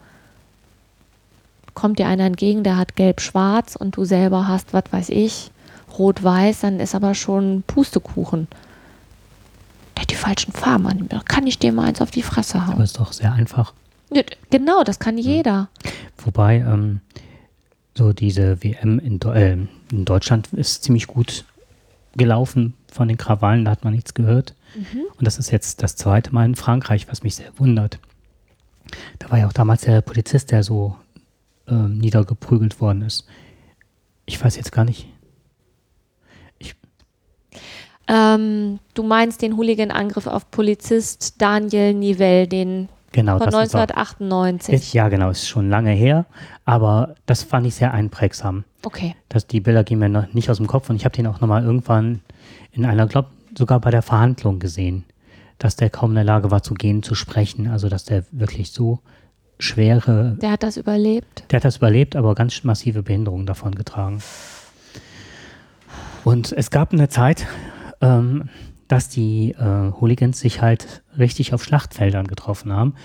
[1.73, 5.51] Kommt dir einer entgegen, der hat gelb-schwarz und du selber hast, was weiß ich,
[5.97, 8.49] rot-weiß, dann ist aber schon Pustekuchen.
[9.95, 11.09] Der hat die falschen Farben an.
[11.23, 12.73] Kann ich dir mal eins auf die Fresse hauen.
[12.73, 13.73] Aber ist doch sehr einfach.
[14.49, 15.69] Genau, das kann jeder.
[16.17, 17.01] Wobei, ähm,
[17.95, 19.53] so diese WM in, äh,
[19.91, 21.45] in, Deutschland ist ziemlich gut
[22.15, 24.53] gelaufen von den Krawallen, da hat man nichts gehört.
[24.75, 25.03] Mhm.
[25.17, 27.99] Und das ist jetzt das zweite Mal in Frankreich, was mich sehr wundert.
[29.19, 30.95] Da war ja auch damals der Polizist, der so
[31.67, 33.25] äh, niedergeprügelt worden ist.
[34.25, 35.07] Ich weiß jetzt gar nicht.
[36.59, 36.75] Ich
[38.07, 44.73] ähm, du meinst den Hooligan-Angriff auf Polizist Daniel Nivelle, den Genau, Von 1998.
[44.73, 46.25] Ist, ja, genau, ist schon lange her,
[46.63, 48.63] aber das fand ich sehr einprägsam.
[48.83, 49.15] Okay.
[49.27, 51.41] Dass die Bilder gehen mir noch nicht aus dem Kopf und ich habe den auch
[51.41, 52.21] nochmal irgendwann
[52.71, 55.03] in einer, glaube sogar bei der Verhandlung gesehen,
[55.57, 57.67] dass der kaum in der Lage war zu gehen, zu sprechen.
[57.67, 58.99] Also, dass der wirklich so
[59.59, 60.37] schwere.
[60.41, 61.43] Der hat das überlebt.
[61.51, 64.23] Der hat das überlebt, aber ganz massive Behinderungen davon getragen.
[66.23, 67.45] Und es gab eine Zeit,
[67.99, 68.49] ähm,
[68.91, 72.95] dass die äh, Hooligans sich halt richtig auf Schlachtfeldern getroffen haben,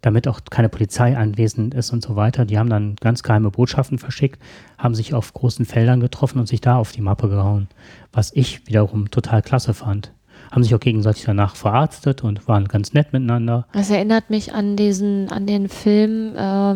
[0.00, 2.44] damit auch keine Polizei anwesend ist und so weiter.
[2.44, 4.42] Die haben dann ganz geheime Botschaften verschickt,
[4.76, 7.68] haben sich auf großen Feldern getroffen und sich da auf die Mappe gehauen,
[8.12, 10.12] was ich wiederum total klasse fand.
[10.50, 13.66] Haben sich auch gegenseitig danach verarztet und waren ganz nett miteinander.
[13.72, 16.74] Das erinnert mich an diesen, an den Film äh,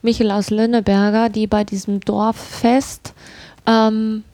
[0.00, 3.14] Michel aus Lönneberger, die bei diesem Dorffest
[3.66, 4.24] ähm,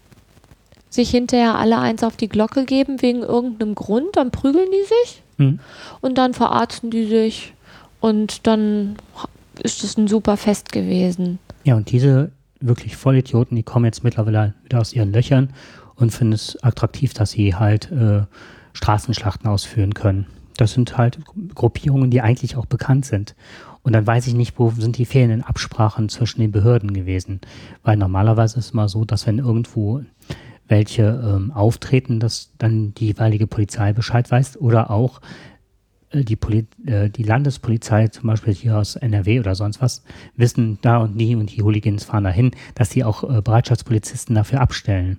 [0.92, 5.22] sich hinterher alle eins auf die Glocke geben wegen irgendeinem Grund, dann prügeln die sich
[5.38, 5.58] Hm.
[6.02, 7.54] und dann verarzten die sich
[8.00, 8.96] und dann
[9.62, 11.38] ist es ein super Fest gewesen.
[11.64, 15.50] Ja, und diese wirklich Vollidioten, die kommen jetzt mittlerweile wieder aus ihren Löchern
[15.96, 18.22] und finden es attraktiv, dass sie halt äh,
[18.74, 20.26] Straßenschlachten ausführen können.
[20.58, 21.18] Das sind halt
[21.54, 23.34] Gruppierungen, die eigentlich auch bekannt sind.
[23.82, 27.40] Und dann weiß ich nicht, wo sind die fehlenden Absprachen zwischen den Behörden gewesen.
[27.82, 30.02] Weil normalerweise ist es mal so, dass wenn irgendwo
[30.68, 35.20] welche ähm, auftreten, dass dann die jeweilige Polizei Bescheid weiß oder auch
[36.10, 40.02] äh, die, Poli äh, die Landespolizei, zum Beispiel hier aus NRW oder sonst was,
[40.36, 44.60] wissen da und die und die Hooligans fahren dahin, dass sie auch äh, Bereitschaftspolizisten dafür
[44.60, 45.18] abstellen.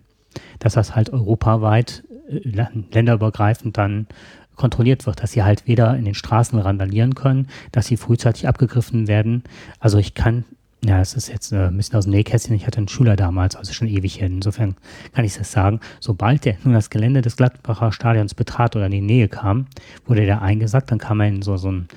[0.59, 4.07] Dass das halt europaweit, äh, lä- länderübergreifend dann
[4.55, 9.07] kontrolliert wird, dass sie halt weder in den Straßen randalieren können, dass sie frühzeitig abgegriffen
[9.07, 9.43] werden.
[9.79, 10.45] Also ich kann,
[10.85, 13.55] ja, es ist jetzt äh, ein bisschen aus dem Nähkästchen, ich hatte einen Schüler damals,
[13.55, 14.75] also schon ewig her, insofern
[15.13, 15.79] kann ich das sagen.
[15.99, 19.67] Sobald der nun das Gelände des Gladbacher Stadions betrat oder in die Nähe kam,
[20.05, 21.87] wurde der eingesackt, dann kam er in so, so, ein,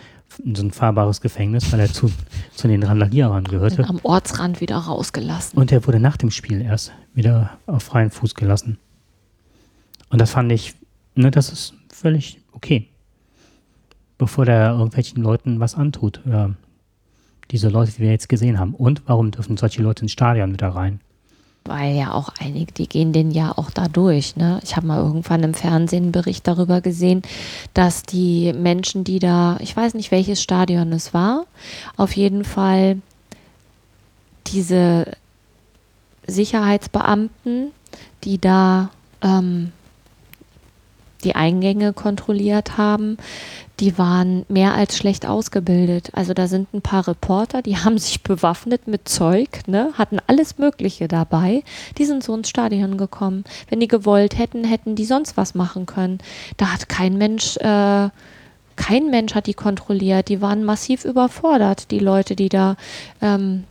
[0.44, 2.11] in so ein fahrbares Gefängnis, weil er zu,
[2.55, 3.88] zu den Randalierern gehörte.
[3.88, 5.59] Am Ortsrand wieder rausgelassen.
[5.59, 8.79] Und er wurde nach dem Spiel erst wieder auf freien Fuß gelassen.
[10.11, 10.75] Und das fand ich,
[11.16, 12.88] ne, das ist völlig okay.
[14.18, 16.22] Bevor der irgendwelchen Leuten was antut.
[16.25, 16.55] Oder
[17.50, 18.74] diese Leute, die wir jetzt gesehen haben.
[18.74, 21.00] Und warum dürfen solche Leute ins Stadion wieder rein?
[21.64, 24.37] Weil ja auch einige, die gehen den ja auch da durch.
[24.37, 24.61] Ne?
[24.62, 27.22] Ich habe mal irgendwann im Fernsehen einen Bericht darüber gesehen,
[27.74, 31.46] dass die Menschen, die da, ich weiß nicht, welches Stadion es war,
[31.96, 32.98] auf jeden Fall
[34.46, 35.12] diese
[36.26, 37.72] Sicherheitsbeamten,
[38.22, 38.90] die da
[39.22, 39.72] ähm,
[41.24, 43.16] die Eingänge kontrolliert haben,
[43.81, 46.11] die waren mehr als schlecht ausgebildet.
[46.14, 50.59] Also da sind ein paar Reporter, die haben sich bewaffnet mit Zeug, ne, hatten alles
[50.59, 51.62] Mögliche dabei.
[51.98, 53.44] Die sind so ins Stadion gekommen.
[53.68, 56.18] Wenn die gewollt hätten, hätten die sonst was machen können.
[56.57, 58.09] Da hat kein Mensch, äh,
[58.76, 60.29] kein Mensch hat die kontrolliert.
[60.29, 62.76] Die waren massiv überfordert, die Leute, die da
[63.22, 63.64] ähm,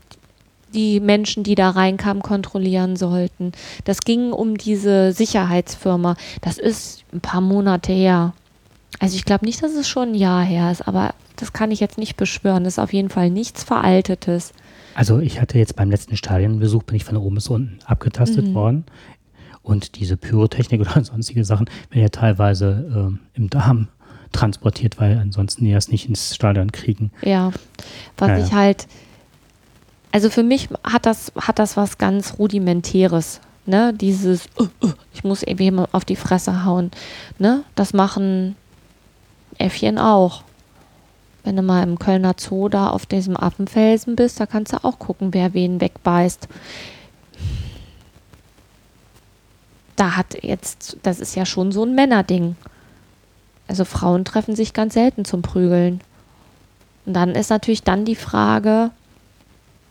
[0.75, 3.51] die Menschen, die da reinkamen, kontrollieren sollten.
[3.85, 6.15] Das ging um diese Sicherheitsfirma.
[6.41, 8.33] Das ist ein paar Monate her.
[8.99, 11.79] Also ich glaube nicht, dass es schon ein Jahr her ist, aber das kann ich
[11.79, 12.63] jetzt nicht beschwören.
[12.63, 14.53] Das ist auf jeden Fall nichts Veraltetes.
[14.93, 18.53] Also ich hatte jetzt beim letzten Stadionbesuch, bin ich von oben bis unten abgetastet Mhm.
[18.53, 18.85] worden.
[19.63, 23.89] Und diese Pyrotechnik oder sonstige Sachen werden ja teilweise ähm, im Darm
[24.31, 27.11] transportiert, weil ansonsten die das nicht ins Stadion kriegen.
[27.21, 27.51] Ja,
[28.17, 28.45] was Ja, ja.
[28.45, 28.88] ich halt,
[30.15, 33.41] also für mich hat das, hat das was ganz Rudimentäres.
[33.65, 36.91] Ne, dieses, uh, uh, ich muss irgendwie jemand auf die Fresse hauen.
[37.38, 38.56] Ne, das machen
[39.58, 40.43] Äffchen auch.
[41.43, 44.99] Wenn du mal im Kölner Zoo da auf diesem Affenfelsen bist, da kannst du auch
[44.99, 46.47] gucken, wer wen wegbeißt.
[49.97, 52.56] Da hat jetzt, das ist ja schon so ein Männerding.
[53.67, 55.99] Also Frauen treffen sich ganz selten zum Prügeln.
[57.06, 58.91] Und dann ist natürlich dann die Frage,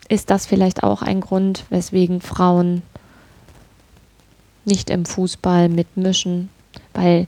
[0.07, 2.81] ist das vielleicht auch ein Grund, weswegen Frauen
[4.63, 6.49] nicht im Fußball mitmischen?
[6.93, 7.27] Weil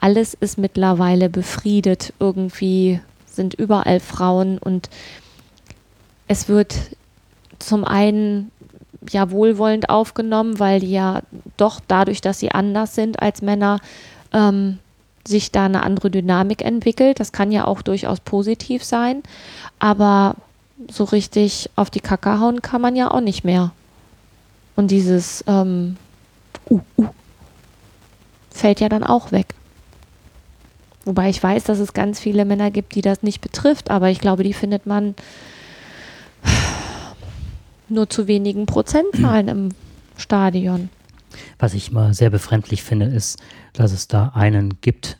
[0.00, 2.12] alles ist mittlerweile befriedet.
[2.18, 4.88] Irgendwie sind überall Frauen und
[6.28, 6.74] es wird
[7.58, 8.50] zum einen
[9.10, 11.22] ja wohlwollend aufgenommen, weil die ja
[11.56, 13.80] doch dadurch, dass sie anders sind als Männer,
[14.32, 14.78] ähm,
[15.26, 17.20] sich da eine andere Dynamik entwickelt.
[17.20, 19.22] Das kann ja auch durchaus positiv sein,
[19.78, 20.36] aber
[20.90, 23.72] so richtig auf die Kacke hauen kann man ja auch nicht mehr.
[24.74, 25.96] Und dieses ähm,
[26.70, 27.06] uh, uh,
[28.50, 29.54] fällt ja dann auch weg.
[31.04, 34.20] Wobei ich weiß, dass es ganz viele Männer gibt, die das nicht betrifft, aber ich
[34.20, 35.14] glaube, die findet man
[37.88, 39.68] nur zu wenigen Prozentzahlen im
[40.16, 40.90] Stadion.
[41.58, 43.38] Was ich mal sehr befremdlich finde, ist,
[43.72, 45.18] dass es da einen gibt,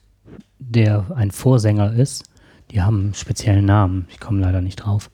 [0.58, 2.24] der ein Vorsänger ist.
[2.70, 4.06] Die haben einen speziellen Namen.
[4.10, 5.10] Ich komme leider nicht drauf.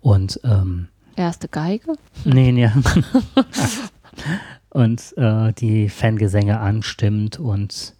[0.00, 1.94] Und ähm, Erste Geige?
[2.24, 2.70] nee, nee.
[4.70, 7.94] und äh, die Fangesänge anstimmt und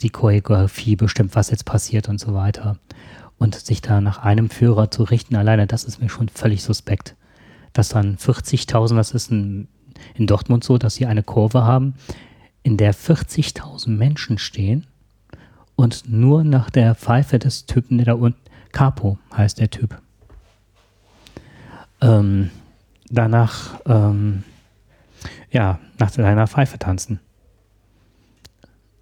[0.00, 2.78] die Choreografie bestimmt, was jetzt passiert und so weiter.
[3.38, 7.14] Und sich da nach einem Führer zu richten, alleine das ist mir schon völlig suspekt.
[7.72, 9.68] Dass dann 40.000, das ist in,
[10.14, 11.94] in Dortmund so, dass sie eine Kurve haben,
[12.62, 14.86] in der 40.000 Menschen stehen
[15.76, 18.40] und nur nach der Pfeife des Typen, der da unten,
[18.76, 19.96] Capo heißt der Typ.
[22.02, 22.50] Ähm,
[23.08, 24.42] danach, ähm,
[25.50, 27.18] ja, nach seiner Pfeife tanzen.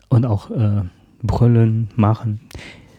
[0.09, 0.83] Und auch äh,
[1.25, 2.39] brüllen, machen.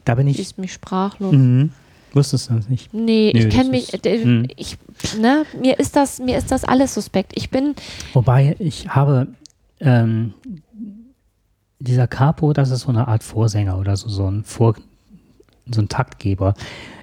[0.04, 0.38] Da bin ich.
[0.38, 1.32] Ist mich sprachlos.
[1.32, 1.72] Mhm.
[2.12, 2.94] Wusstest du das nicht?
[2.94, 4.48] Nee, Nö, ich kenne mich, ist- äh, hm.
[4.58, 4.78] ich,
[5.18, 7.32] ne, mir ist das, mir ist das alles suspekt.
[7.36, 7.74] Ich bin,
[8.12, 9.28] Wobei ich habe
[9.80, 10.34] ähm,
[11.80, 14.76] dieser Capo, das ist so eine Art Vorsänger oder so, so ein Vor,
[15.72, 16.54] so ein Taktgeber.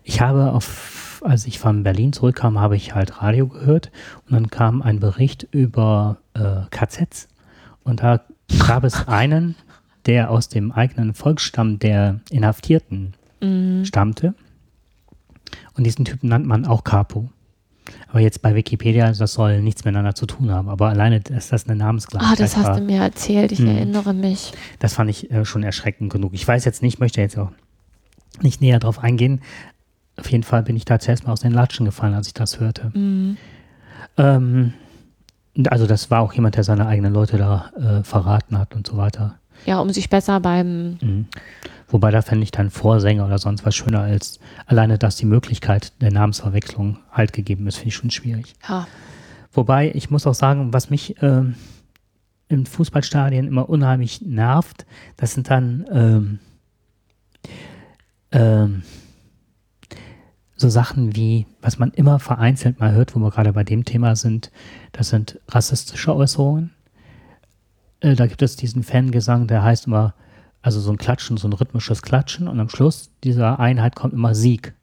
[0.05, 3.91] Ich habe auf, als ich von Berlin zurückkam, habe ich halt Radio gehört
[4.27, 7.29] und dann kam ein Bericht über äh, KZs
[7.85, 8.21] und da
[8.67, 9.55] gab es einen,
[10.07, 13.15] der aus dem eigenen Volksstamm der Inhaftierten
[13.85, 14.35] stammte
[15.75, 17.29] und diesen Typen nannt man auch Capo.
[18.09, 20.69] Aber jetzt bei Wikipedia, das soll nichts miteinander zu tun haben.
[20.69, 23.67] Aber alleine, dass das eine Ah, Namensgleichheit das hast war, du mir erzählt, ich Hm.
[23.67, 24.53] erinnere mich.
[24.79, 26.35] das fand ich äh, schon erschreckend genug.
[26.35, 27.51] Ich weiß jetzt nicht, möchte jetzt auch
[28.41, 29.41] nicht näher drauf eingehen.
[30.17, 32.61] Auf jeden Fall bin ich da zuerst mal aus den Latschen gefallen, als ich das
[32.61, 32.91] hörte.
[32.95, 33.37] Mhm.
[34.17, 34.75] Ähm,
[35.67, 38.97] also das war auch jemand, der seine eigenen Leute da äh, verraten hat und so
[38.97, 39.39] weiter.
[39.67, 40.99] Ja, um sich besser beim.
[41.01, 41.27] Mhm.
[41.89, 45.93] Wobei da fände ich dann Vorsänger oder sonst was schöner als alleine, dass die Möglichkeit
[46.01, 48.55] der Namensverwechslung halt gegeben ist, finde ich schon schwierig.
[48.67, 48.87] Ja,
[49.53, 51.55] Wobei, ich muss auch sagen, was mich ähm,
[52.49, 56.39] in Fußballstadien immer unheimlich nervt, das sind dann ähm,
[58.33, 58.83] ähm,
[60.57, 64.15] so Sachen wie, was man immer vereinzelt mal hört, wo wir gerade bei dem Thema
[64.17, 64.51] sind,
[64.93, 66.71] das sind rassistische Äußerungen.
[68.01, 70.15] Äh, da gibt es diesen Fangesang, der heißt immer,
[70.61, 74.35] also so ein Klatschen, so ein rhythmisches Klatschen und am Schluss dieser Einheit kommt immer
[74.35, 74.75] Sieg.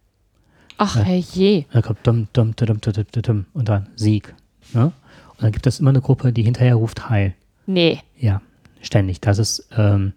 [0.77, 1.03] Ach, Ja.
[1.03, 1.65] herrje.
[1.71, 4.33] Da kommt dumm, dumm, dumm, dumm, dumm, dumm, dumm und dann Sieg.
[4.73, 4.85] Ne?
[4.85, 7.33] Und dann gibt es immer eine Gruppe, die hinterher ruft Heil.
[7.65, 7.99] Nee.
[8.17, 8.41] Ja,
[8.81, 9.21] ständig.
[9.21, 10.11] Das ist ähm,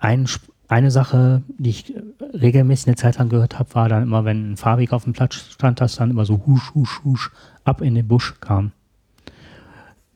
[0.00, 0.26] ein,
[0.70, 2.00] eine Sache, die ich äh,
[2.32, 5.34] regelmäßig eine Zeit lang gehört habe, war dann immer, wenn ein Farbig auf dem Platz
[5.34, 7.30] stand, dass dann immer so husch, husch, husch
[7.64, 8.72] ab in den Busch kam.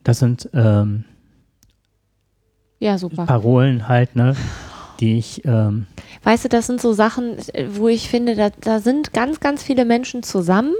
[0.04, 1.04] Das sind ähm,
[2.78, 3.26] Ja, super.
[3.26, 4.36] Parolen halt, ne,
[5.00, 5.86] die ich ähm,
[6.22, 7.36] Weißt du, das sind so Sachen,
[7.70, 10.74] wo ich finde, da, da sind ganz, ganz viele Menschen zusammen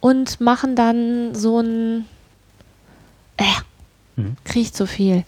[0.00, 2.06] und machen dann so ein.
[3.36, 3.44] Äh,
[4.16, 4.36] Mhm.
[4.44, 5.24] krieg zu viel.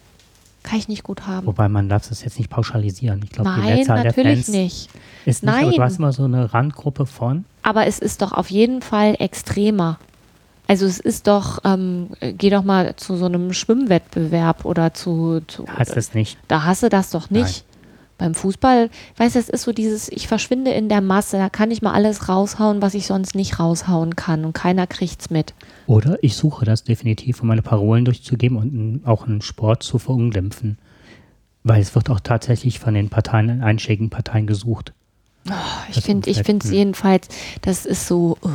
[0.64, 1.46] Kann ich nicht gut haben.
[1.46, 3.20] Wobei man darf das jetzt nicht pauschalisieren.
[3.22, 4.88] Ich glaube, die Nein, Mehrzahl der natürlich Fans nicht.
[5.26, 5.80] ist nicht, aber du Nein.
[5.82, 7.44] hast immer so eine Randgruppe von.
[7.62, 9.98] Aber es ist doch auf jeden Fall extremer.
[10.66, 15.66] Also es ist doch, ähm, geh doch mal zu so einem Schwimmwettbewerb oder zu, zu
[15.68, 16.38] Heißt es nicht.
[16.48, 17.64] da hast du das doch nicht.
[18.16, 21.70] Beim Fußball, weißt du, es ist so dieses, ich verschwinde in der Masse, da kann
[21.70, 25.54] ich mal alles raushauen, was ich sonst nicht raushauen kann und keiner kriegt's mit.
[25.86, 30.78] Oder ich suche das definitiv, um meine Parolen durchzugeben und auch einen Sport zu verunglimpfen.
[31.64, 34.92] Weil es wird auch tatsächlich von den Parteien, einschlägigen Parteien gesucht.
[35.88, 36.78] Ich Das finde, ich finde es hm.
[36.78, 37.28] jedenfalls,
[37.60, 38.48] das ist so, uh,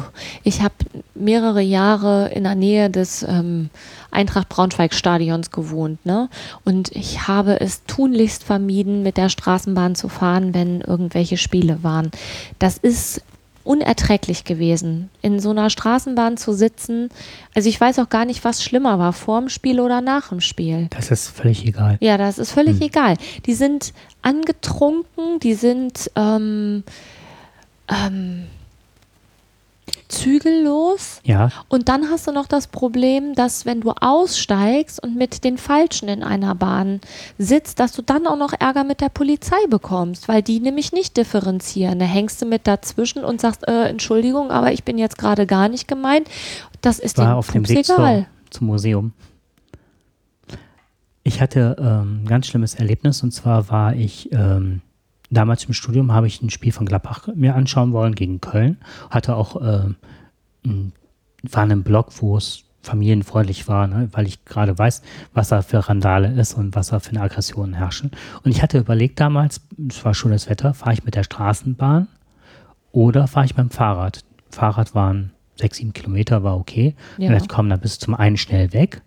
[0.43, 0.73] ich habe
[1.13, 3.69] mehrere Jahre in der Nähe des ähm,
[4.09, 6.29] Eintracht Braunschweig Stadions gewohnt, ne?
[6.65, 12.09] Und ich habe es tunlichst vermieden, mit der Straßenbahn zu fahren, wenn irgendwelche Spiele waren.
[12.57, 13.21] Das ist
[13.69, 17.09] unerträglich gewesen, in so einer Straßenbahn zu sitzen.
[17.53, 20.87] Also ich weiß auch gar nicht, was schlimmer war, vorm Spiel oder nach dem Spiel.
[20.89, 21.97] Das ist völlig egal.
[22.01, 22.87] Ja, das ist völlig Hm.
[22.87, 23.13] egal.
[23.45, 23.93] Die sind
[24.23, 26.83] angetrunken, die sind ähm,
[27.87, 28.47] ähm,
[30.09, 31.21] zügellos.
[31.23, 35.57] Ja, Und dann hast du noch das Problem, dass wenn du aussteigst und mit den
[35.57, 36.99] Falschen in einer Bahn
[37.37, 41.15] sitzt, dass du dann auch noch Ärger mit der Polizei bekommst, weil die nämlich nicht
[41.15, 41.99] differenzieren.
[41.99, 45.69] Da hängst du mit dazwischen und sagst, äh, Entschuldigung, aber ich bin jetzt gerade gar
[45.69, 46.27] nicht gemeint.
[46.81, 48.25] Das ist war auf dem Weg zur, egal.
[48.49, 49.13] zum Museum.
[51.23, 54.81] Ich hatte ähm, ein ganz schlimmes Erlebnis und zwar war ich ähm,
[55.29, 58.77] damals im Studium, habe ich ein Spiel von Gladbach mir anschauen wollen gegen Köln.
[59.09, 59.95] Hatte auch, ein-
[60.63, 64.09] war in einem Blog, wo es familienfreundlich war, ne?
[64.13, 65.01] weil ich gerade weiß,
[65.33, 68.11] was da für Randale ist und was da für eine Aggressionen herrschen.
[68.43, 72.07] Und ich hatte überlegt damals, es war schönes Wetter, fahre ich mit der Straßenbahn
[72.91, 74.23] oder fahre ich mit dem Fahrrad.
[74.49, 76.95] Fahrrad waren sechs, sieben Kilometer, war okay.
[77.17, 77.35] Ja.
[77.35, 79.01] Ich komm, da bist du zum einen schnell weg.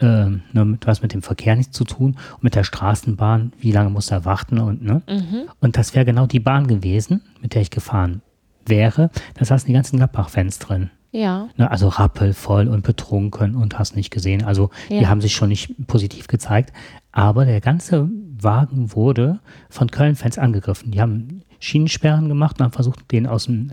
[0.00, 2.16] Ähm, ne, mit, was mit dem Verkehr nichts zu tun.
[2.34, 5.02] Und mit der Straßenbahn, wie lange muss er warten und ne?
[5.08, 5.42] Mhm.
[5.60, 8.20] Und das wäre genau die Bahn gewesen, mit der ich gefahren
[8.66, 9.10] wäre.
[9.34, 10.90] Da saßen die ganzen Gladbach-Fans drin.
[11.12, 14.42] Ja, Ne, also rappelvoll und betrunken und hast nicht gesehen.
[14.42, 15.08] Also die Ja.
[15.08, 16.72] haben sich schon nicht positiv gezeigt.
[17.12, 18.08] Aber der ganze
[18.40, 19.38] Wagen wurde
[19.70, 20.90] von Köln-Fans angegriffen.
[20.90, 23.72] Die haben Schienensperren gemacht und haben versucht, den aus, dem,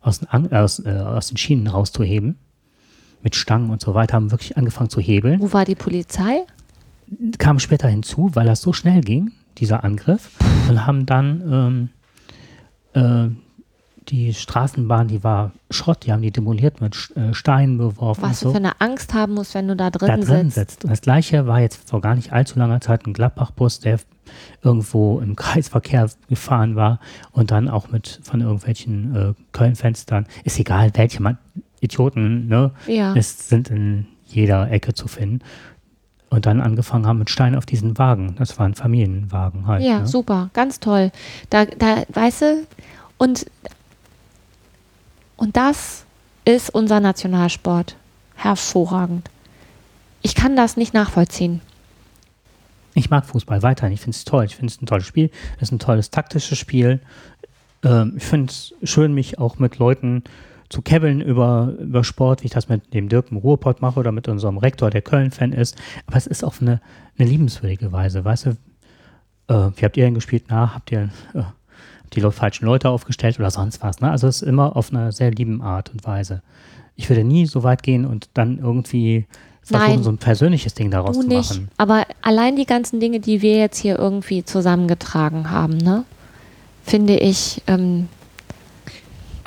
[0.00, 2.36] aus, den, aus, äh, aus den Schienen rauszuheben.
[3.22, 5.40] Mit Stangen und so weiter, haben wirklich angefangen zu hebeln.
[5.40, 6.44] wo war die Polizei?
[7.38, 10.30] Kam später hinzu, weil das so schnell ging, dieser Angriff,
[10.68, 11.90] und haben dann
[12.94, 13.30] ähm, äh,
[14.10, 18.46] die Straßenbahn, die war Schrott, die haben die demoliert mit äh, Steinen beworfen Was so
[18.46, 20.54] du für eine Angst haben musst, wenn du da drin, da drin sitzt.
[20.54, 20.84] sitzt.
[20.84, 24.00] Und das gleiche war jetzt vor gar nicht allzu langer Zeit ein Gladbach-Bus, der
[24.62, 27.00] irgendwo im Kreisverkehr gefahren war
[27.32, 30.26] und dann auch mit von irgendwelchen äh, Köln-Fenstern.
[30.44, 31.38] Ist egal, welche man,
[31.80, 32.72] Idioten, ne?
[32.86, 33.14] Ja.
[33.14, 35.40] Es sind in jeder Ecke zu finden.
[36.30, 38.34] und dann angefangen haben mit Stein auf diesen Wagen.
[38.38, 39.82] Das waren Familienwagen halt.
[39.82, 40.06] Ja, ne?
[40.06, 41.10] super, ganz toll.
[41.48, 42.66] Da, da, weißt du,
[43.16, 43.46] und,
[45.36, 46.04] und das
[46.44, 47.96] ist unser Nationalsport.
[48.34, 49.30] Hervorragend.
[50.22, 51.60] Ich kann das nicht nachvollziehen.
[52.94, 53.92] Ich mag Fußball weiterhin.
[53.92, 54.44] Ich finde es toll.
[54.44, 55.30] Ich finde es ein tolles Spiel.
[55.56, 57.00] Es ist ein tolles taktisches Spiel.
[57.84, 60.24] Ähm, ich finde es schön, mich auch mit Leuten
[60.68, 64.12] zu kebbeln über, über Sport, wie ich das mit dem Dirk im Ruhrpott mache oder
[64.12, 65.76] mit unserem Rektor, der Köln-Fan ist.
[66.06, 66.80] Aber es ist auf eine,
[67.18, 68.24] eine liebenswürdige Weise.
[68.24, 68.50] Weißt du,
[69.48, 70.44] äh, wie habt ihr denn gespielt?
[70.48, 71.42] Na, habt ihr äh,
[72.12, 74.00] die falschen Leute aufgestellt oder sonst was?
[74.00, 74.10] Ne?
[74.10, 76.42] Also es ist immer auf einer sehr lieben Art und Weise.
[76.96, 79.26] Ich würde nie so weit gehen und dann irgendwie
[79.62, 80.02] versuchen, Nein.
[80.02, 81.50] so ein persönliches Ding daraus zu nicht.
[81.50, 81.68] machen.
[81.76, 86.04] Aber allein die ganzen Dinge, die wir jetzt hier irgendwie zusammengetragen haben, ne,
[86.82, 88.08] finde ich ähm,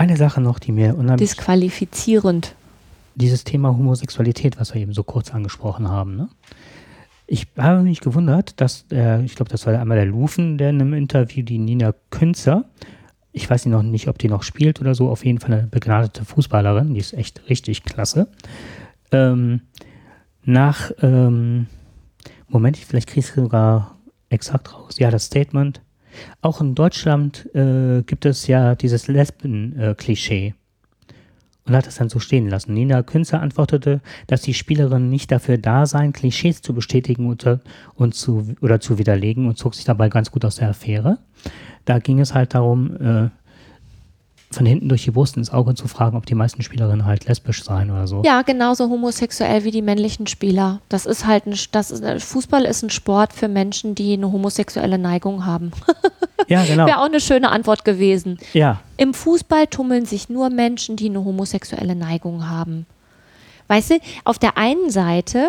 [0.02, 2.56] Eine Sache noch, die mir unheimlich disqualifizierend.
[3.14, 6.16] dieses Thema Homosexualität, was wir eben so kurz angesprochen haben.
[6.16, 6.28] Ne?
[7.28, 10.82] Ich habe mich gewundert, dass, der, ich glaube, das war einmal der Lufen, der in
[10.82, 12.66] einem Interview die Nina Künzer,
[13.32, 16.26] ich weiß noch nicht, ob die noch spielt oder so, auf jeden Fall eine begnadete
[16.26, 18.28] Fußballerin, die ist echt richtig klasse.
[19.12, 19.62] Ähm,
[20.44, 21.68] nach, ähm,
[22.48, 24.00] Moment, vielleicht kriegst du sogar
[24.30, 24.96] exakt raus.
[24.98, 25.80] Ja, das Statement.
[26.42, 30.54] Auch in Deutschland äh, gibt es ja dieses Lesben-Klischee
[31.66, 32.74] und hat es dann so stehen lassen.
[32.74, 37.46] Nina Künzer antwortete, dass die Spielerinnen nicht dafür da seien, Klischees zu bestätigen und,
[37.96, 41.20] und zu, oder zu widerlegen und zog sich dabei ganz gut aus der Affäre.
[41.86, 43.30] Da ging es halt darum, äh,
[44.56, 47.64] von hinten durch die Brust ins Auge zu fragen, ob die meisten Spielerinnen halt lesbisch
[47.64, 48.22] seien oder so.
[48.26, 50.82] Ja, genauso homosexuell wie die männlichen Spieler.
[50.90, 54.98] Das ist halt ein, das ist, Fußball ist ein Sport für Menschen, die eine homosexuelle
[54.98, 55.72] Neigung haben.
[56.48, 56.86] Ja, genau.
[56.86, 58.38] Wäre auch eine schöne Antwort gewesen.
[58.52, 62.88] Ja, Im Fußball tummeln sich nur Menschen, die eine homosexuelle Neigung haben.
[63.68, 65.48] Weißt du, auf der einen Seite,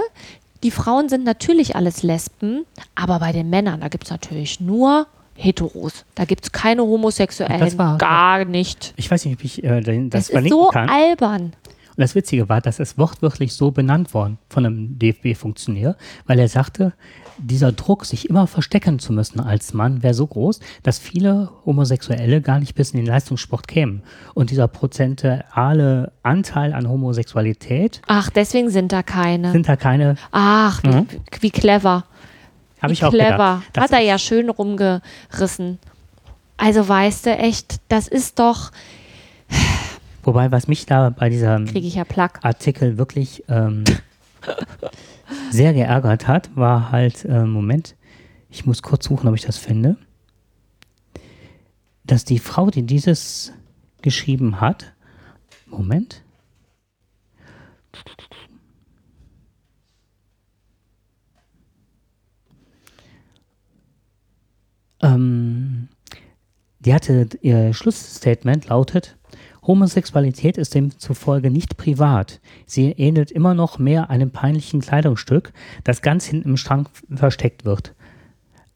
[0.62, 5.08] die Frauen sind natürlich alles Lesben, aber bei den Männern, da gibt es natürlich nur
[5.34, 6.04] Heteros.
[6.14, 7.60] Da gibt es keine Homosexuellen.
[7.60, 8.92] Das war- gar nicht.
[8.96, 10.88] ich weiß nicht, ob ich äh, das Das ist verlinken so kann.
[10.88, 11.42] albern.
[11.94, 16.48] Und das Witzige war, dass es wortwörtlich so benannt worden von einem DFB-Funktionär, weil er
[16.48, 16.94] sagte,
[17.36, 22.40] dieser Druck, sich immer verstecken zu müssen als Mann, wäre so groß, dass viele Homosexuelle
[22.40, 24.02] gar nicht bis in den Leistungssport kämen.
[24.32, 29.52] Und dieser prozentuale Anteil an Homosexualität Ach, deswegen sind da keine.
[29.52, 31.06] sind da keine, Ach, wie, Mhm.
[31.40, 32.04] wie clever.
[32.82, 33.30] Habe ich auch clever.
[33.30, 33.62] gedacht.
[33.72, 35.78] Das Hat er ja schön rumgerissen.
[36.56, 38.70] Also weißt du, echt, das ist doch,
[40.22, 42.04] Wobei, was mich da bei diesem ich ja.
[42.42, 43.82] Artikel wirklich ähm,
[45.50, 47.96] sehr geärgert hat, war halt, äh, Moment,
[48.48, 49.96] ich muss kurz suchen, ob ich das finde,
[52.04, 53.52] dass die Frau, die dieses
[54.00, 54.92] geschrieben hat,
[55.66, 56.22] Moment,
[65.02, 65.88] ähm,
[66.80, 69.16] die hatte, ihr Schlussstatement lautet,
[69.64, 72.40] Homosexualität ist demzufolge nicht privat.
[72.66, 75.52] Sie ähnelt immer noch mehr einem peinlichen Kleidungsstück,
[75.84, 77.94] das ganz hinten im Schrank versteckt wird,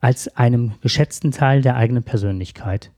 [0.01, 2.93] als einem geschätzten Teil der eigenen Persönlichkeit.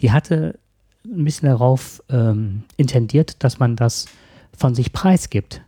[0.00, 0.58] Die hatte
[1.04, 4.06] ein bisschen darauf ähm, intendiert, dass man das
[4.56, 5.62] von sich preisgibt,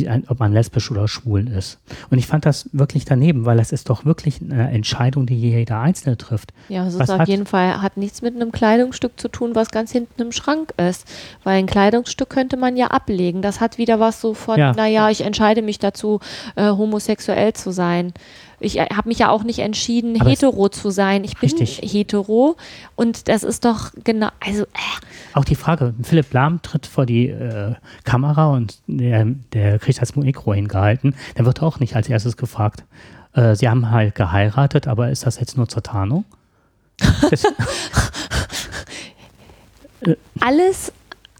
[0.00, 1.78] die, ob man lesbisch oder schwul ist.
[2.10, 5.80] Und ich fand das wirklich daneben, weil das ist doch wirklich eine Entscheidung, die jeder
[5.80, 6.52] Einzelne trifft.
[6.68, 9.54] Ja, es Was ist auf hat- jeden Fall, hat nichts mit einem Kleidungsstück zu tun,
[9.54, 11.06] was ganz hinten im Schrank ist.
[11.44, 13.42] Weil ein Kleidungsstück könnte man ja ablegen.
[13.42, 14.72] Das hat wieder was so von, Ja.
[14.72, 16.20] naja, ich entscheide mich dazu,
[16.56, 18.12] äh, homosexuell zu sein.
[18.62, 21.24] Ich äh, habe mich ja auch nicht entschieden, Aber hetero zu sein.
[21.24, 21.80] Ich bin Richtig.
[21.92, 22.56] hetero
[22.96, 27.28] und das ist doch genau, also äh, Auch die Frage, Philipp Lahm tritt vor die
[27.28, 31.14] äh, Kamera und der, der kriegt das Mikro hingehalten.
[31.36, 32.84] Der wird auch nicht als erstes gefragt.
[33.34, 36.24] Äh, sie haben halt geheiratet, aber ist das jetzt nur zur Tarnung?
[40.40, 40.92] Alles,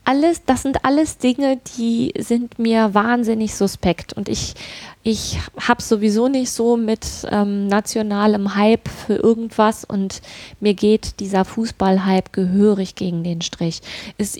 [0.05, 4.13] alles, das sind alles Dinge, die sind mir wahnsinnig suspekt.
[4.13, 4.55] Und ich,
[5.03, 10.21] ich habe sowieso nicht so mit ähm, nationalem Hype für irgendwas und
[10.61, 13.81] mir geht dieser Fußballhype gehörig gegen den Strich.
[14.19, 14.39] Es,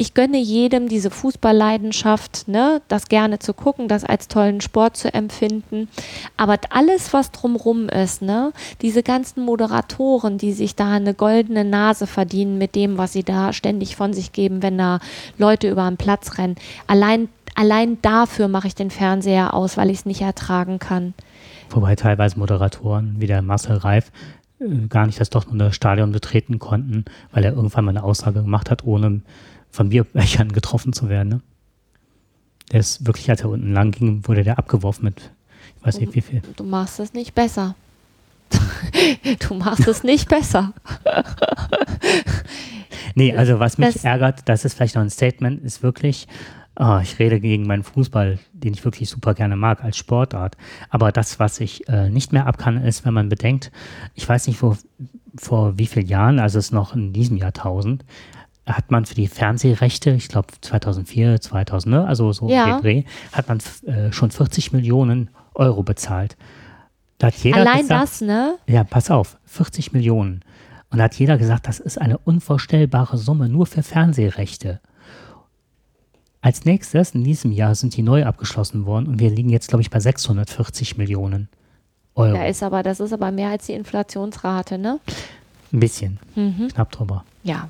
[0.00, 5.12] ich gönne jedem diese Fußballleidenschaft, ne, das gerne zu gucken, das als tollen Sport zu
[5.12, 5.90] empfinden.
[6.38, 12.06] Aber alles, was drumrum ist, ne, diese ganzen Moderatoren, die sich da eine goldene Nase
[12.06, 15.00] verdienen mit dem, was sie da ständig von sich geben, wenn da
[15.36, 16.56] Leute über den Platz rennen.
[16.86, 21.12] Allein, allein dafür mache ich den Fernseher aus, weil ich es nicht ertragen kann.
[21.68, 24.10] wobei teilweise Moderatoren wie der Marcel Reif
[24.60, 28.70] äh, gar nicht das Dortmunder Stadion betreten konnten, weil er irgendwann mal eine Aussage gemacht
[28.70, 29.20] hat, ohne
[29.70, 31.28] von Bierbechern getroffen zu werden.
[31.28, 31.40] Ne?
[32.72, 35.30] Der ist wirklich, als er unten lang ging, wurde der abgeworfen mit,
[35.78, 36.42] ich weiß nicht wie viel.
[36.56, 37.74] Du machst es nicht besser.
[39.48, 40.72] du machst es nicht besser.
[43.14, 46.28] Nee, also was mich Das- ärgert, das ist vielleicht noch ein Statement, ist wirklich,
[46.76, 50.56] ah, ich rede gegen meinen Fußball, den ich wirklich super gerne mag als Sportart.
[50.90, 53.72] Aber das, was ich äh, nicht mehr ab kann, ist, wenn man bedenkt,
[54.14, 54.76] ich weiß nicht, wo,
[55.36, 58.04] vor wie vielen Jahren, also es ist noch in diesem Jahrtausend,
[58.66, 62.80] hat man für die Fernsehrechte, ich glaube 2004, 2000, ne, also so Ja.
[62.80, 66.36] Dreh, hat man äh, schon 40 Millionen Euro bezahlt.
[67.18, 68.54] Da hat jeder Allein gesagt, das, ne?
[68.66, 70.40] ja, pass auf, 40 Millionen.
[70.90, 74.80] Und da hat jeder gesagt, das ist eine unvorstellbare Summe nur für Fernsehrechte.
[76.42, 79.82] Als nächstes, in diesem Jahr, sind die neu abgeschlossen worden und wir liegen jetzt, glaube
[79.82, 81.48] ich, bei 640 Millionen
[82.14, 82.34] Euro.
[82.36, 84.98] Da ist aber, das ist aber mehr als die Inflationsrate, ne?
[85.72, 86.68] Ein bisschen, Mhm.
[86.72, 87.24] knapp drüber.
[87.42, 87.68] Ja.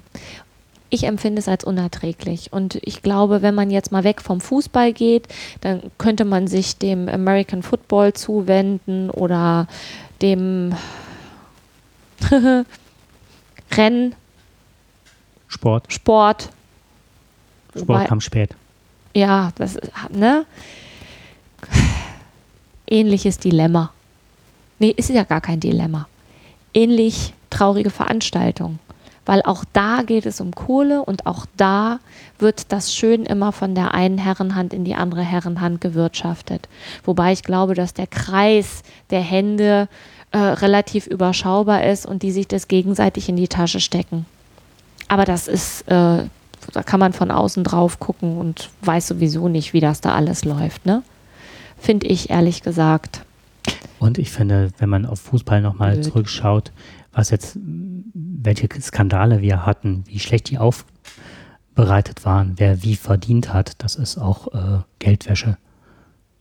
[0.91, 2.53] Ich empfinde es als unerträglich.
[2.53, 5.28] Und ich glaube, wenn man jetzt mal weg vom Fußball geht,
[5.61, 9.68] dann könnte man sich dem American Football zuwenden oder
[10.20, 10.74] dem
[13.72, 14.14] Rennen,
[15.49, 16.43] Sport, Sport.
[17.70, 18.51] Sport Wobei- kam spät.
[19.14, 20.45] Ja, das ist, ne?
[22.86, 23.93] Ähnliches Dilemma.
[24.78, 26.09] Nee, ist ja gar kein Dilemma.
[26.74, 28.78] Ähnlich traurige Veranstaltung.
[29.27, 32.01] Weil auch da geht es um Kohle und auch da
[32.39, 36.68] wird das schön immer von der einen Herrenhand in die andere Herrenhand gewirtschaftet.
[37.05, 39.89] Wobei ich glaube, dass der Kreis der Hände
[40.33, 44.27] äh, relativ überschaubar ist und die sich das gegenseitig in die Tasche stecken.
[45.09, 46.25] Aber das ist, äh,
[46.73, 50.45] da kann man von außen drauf gucken und weiß sowieso nicht, wie das da alles
[50.45, 51.03] läuft, ne?
[51.79, 53.23] Finde ich ehrlich gesagt.
[53.99, 56.73] Und ich finde, wenn man auf Fußball nochmal zurückschaut,
[57.12, 57.58] was jetzt,
[58.14, 64.18] welche Skandale wir hatten, wie schlecht die aufbereitet waren, wer wie verdient hat, das ist
[64.18, 65.56] auch äh, Geldwäsche.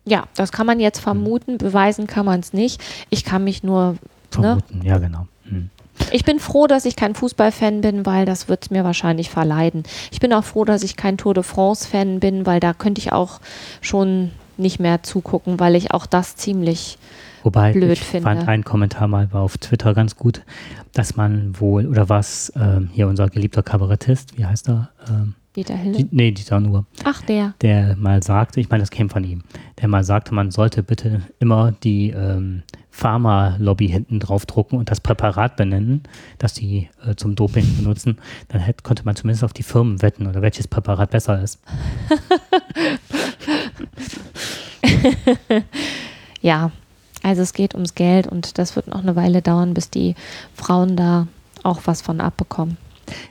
[0.05, 2.82] Ja, das kann man jetzt vermuten, beweisen kann man es nicht.
[3.09, 3.99] Ich kann mich nur, ne?
[4.32, 4.82] Vermuten.
[4.84, 5.28] Ja, genau.
[5.43, 5.70] Hm.
[6.11, 9.84] Ich bin froh, dass ich kein Fußballfan bin, weil das wird es mir wahrscheinlich verleiden.
[10.11, 13.11] Ich bin auch froh, dass ich kein Tour de France-Fan bin, weil da könnte ich
[13.11, 13.39] auch
[13.82, 16.97] schon nicht mehr zugucken, weil ich auch das ziemlich
[17.44, 18.24] Wobei blöd ich finde.
[18.24, 20.42] fand ein Kommentar mal war auf Twitter ganz gut,
[20.94, 24.90] dass man wohl, oder was, ähm, hier unser geliebter Kabarettist, wie heißt er?
[25.10, 25.98] Ähm, Dieter Hille.
[25.98, 27.54] die, nee, Dieter Nur, Ach, der.
[27.62, 29.42] der mal sagte, ich meine, das käme von ihm,
[29.82, 35.00] der mal sagte, man sollte bitte immer die ähm, Pharma-Lobby hinten drauf drucken und das
[35.00, 36.04] Präparat benennen,
[36.38, 38.18] das die äh, zum Doping benutzen.
[38.50, 41.60] Dann hätte, konnte man zumindest auf die Firmen wetten oder welches Präparat besser ist.
[46.42, 46.72] Ja,
[47.24, 50.15] also es geht ums Geld und das wird noch eine Weile dauern, bis die
[50.53, 51.28] Frauen da
[51.63, 52.78] auch was von abbekommen.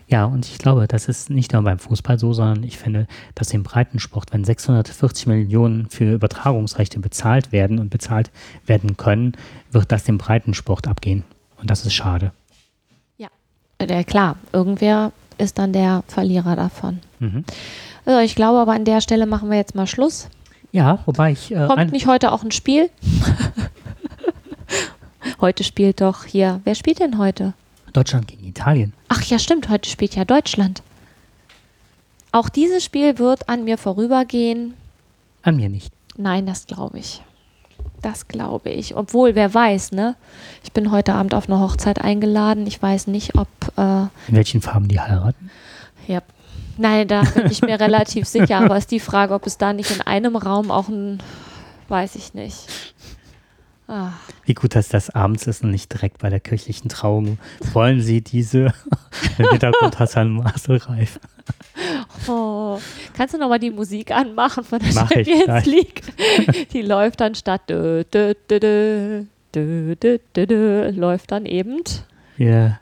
[0.09, 3.53] Ja, und ich glaube, das ist nicht nur beim Fußball so, sondern ich finde, dass
[3.53, 8.31] im Breitensport, wenn 640 Millionen für Übertragungsrechte bezahlt werden und bezahlt
[8.67, 9.33] werden können,
[9.71, 11.23] wird das dem Breitensport abgehen.
[11.61, 12.33] Und das ist schade.
[13.81, 16.99] Ja, klar, irgendwer ist dann der Verlierer davon.
[17.21, 17.45] Mhm.
[18.05, 20.29] Also ich glaube aber an der Stelle machen wir jetzt mal Schluss.
[20.73, 22.91] Ja, wobei ich äh, Kommt nicht heute auch ein Spiel?
[25.41, 26.61] heute spielt doch hier.
[26.65, 27.55] Wer spielt denn heute?
[27.93, 28.93] Deutschland gegen Italien.
[29.09, 30.83] Ach ja, stimmt, heute spielt ja Deutschland.
[32.33, 34.75] Auch dieses Spiel wird an mir vorübergehen.
[35.43, 35.93] An mir nicht.
[36.17, 37.23] Nein, das glaube ich.
[38.03, 38.97] Das glaube ich.
[38.97, 40.15] Obwohl, wer weiß, ne?
[40.63, 42.67] Ich bin heute Abend auf eine Hochzeit eingeladen.
[42.67, 43.49] Ich weiß nicht, ob.
[43.77, 45.51] Äh, In welchen Farben die heiraten.
[46.07, 46.21] ja.
[46.81, 48.59] Nein, da bin ich mir relativ sicher.
[48.59, 51.21] Aber ist die Frage, ob es da nicht in einem Raum auch ein.
[51.89, 52.67] Weiß ich nicht.
[53.89, 54.13] Ach.
[54.45, 57.39] Wie gut, dass das abends ist und nicht direkt bei der kirchlichen Trauung.
[57.73, 58.73] Wollen Sie diese
[59.39, 61.19] im Hintergrund Hassan Maselreif?
[62.27, 62.79] Oh,
[63.17, 66.03] kannst du nochmal die Musik anmachen von der Mach Champions League?
[66.73, 69.25] Die läuft dann statt dö, dö, dö,
[70.91, 71.83] läuft dann eben.
[72.37, 72.79] Ja.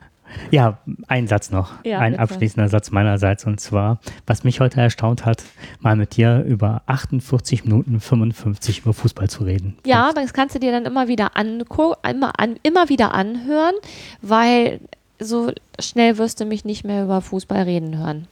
[0.51, 1.73] Ja, ein Satz noch.
[1.83, 2.23] Ja, ein bitte.
[2.23, 3.45] abschließender Satz meinerseits.
[3.45, 5.43] Und zwar, was mich heute erstaunt hat,
[5.79, 9.77] mal mit dir über 48 Minuten 55 über Fußball zu reden.
[9.85, 13.75] Ja, das kannst du dir dann immer wieder angucken, immer, an, immer wieder anhören,
[14.21, 14.79] weil
[15.19, 18.27] so schnell wirst du mich nicht mehr über Fußball reden hören.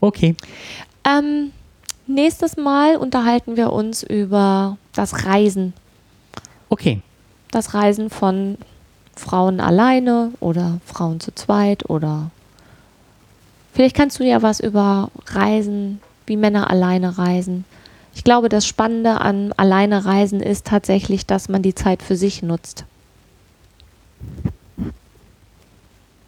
[0.00, 0.34] Okay.
[1.04, 1.52] Ähm,
[2.06, 5.74] nächstes Mal unterhalten wir uns über das Reisen.
[6.68, 7.00] Okay.
[7.50, 8.56] Das Reisen von
[9.16, 12.30] Frauen alleine oder Frauen zu zweit oder
[13.72, 17.64] vielleicht kannst du ja was über Reisen, wie Männer alleine reisen.
[18.14, 22.42] Ich glaube, das Spannende an alleine Reisen ist tatsächlich, dass man die Zeit für sich
[22.42, 22.84] nutzt.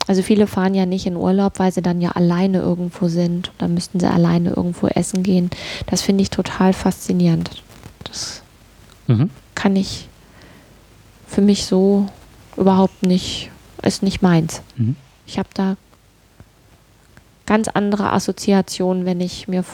[0.06, 3.52] Also viele fahren ja nicht in Urlaub, weil sie dann ja alleine irgendwo sind.
[3.58, 5.48] Da müssten sie alleine irgendwo essen gehen.
[5.86, 7.62] Das finde ich total faszinierend.
[8.04, 8.42] Das
[9.06, 9.30] Mhm.
[9.54, 10.08] kann ich
[11.26, 12.06] für mich so
[12.56, 13.50] überhaupt nicht,
[13.82, 14.62] ist nicht meins.
[14.76, 14.96] Mhm.
[15.26, 15.76] Ich habe da
[17.46, 19.64] ganz andere Assoziationen, wenn ich mir,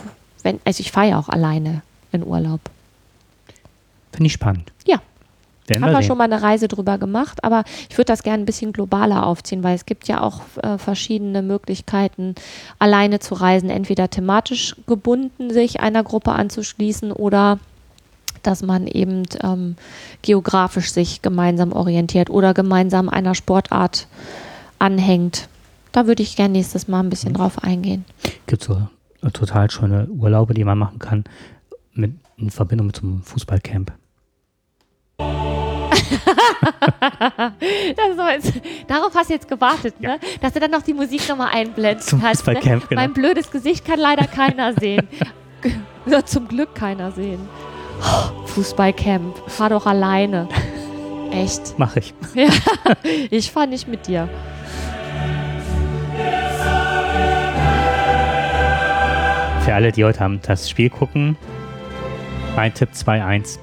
[0.42, 2.60] wenn, also ich fahre ja auch alleine in Urlaub.
[4.12, 4.72] Finde ich spannend.
[4.86, 5.00] Ja.
[5.66, 8.42] Werden Haben wir wir schon mal eine Reise drüber gemacht, aber ich würde das gerne
[8.42, 12.34] ein bisschen globaler aufziehen, weil es gibt ja auch äh, verschiedene Möglichkeiten,
[12.80, 17.60] alleine zu reisen, entweder thematisch gebunden, sich einer Gruppe anzuschließen oder
[18.42, 19.76] dass man eben ähm,
[20.22, 24.06] geografisch sich gemeinsam orientiert oder gemeinsam einer Sportart
[24.78, 25.48] anhängt.
[25.92, 28.04] Da würde ich gerne nächstes Mal ein bisschen drauf eingehen.
[28.46, 28.80] gibt so
[29.22, 31.24] äh, total schöne Urlaube, die man machen kann
[31.92, 33.92] mit, in Verbindung mit so einem Fußballcamp.
[37.60, 40.18] Jetzt, darauf hast du jetzt gewartet, ne?
[40.40, 42.08] Dass du dann noch die Musik nochmal einblendest.
[42.08, 42.88] Zum hast, Fußballcamp, ne?
[42.88, 43.00] genau.
[43.00, 45.08] Mein blödes Gesicht kann leider keiner sehen.
[46.24, 47.40] Zum Glück keiner sehen.
[48.00, 50.48] Oh, Fußballcamp, fahr doch alleine.
[51.32, 51.78] Echt.
[51.78, 52.14] Mache ich.
[53.30, 54.28] Ich fahr nicht mit dir.
[59.64, 61.36] Für alle, die heute Abend das Spiel gucken,
[62.56, 63.58] mein Tipp 2-1.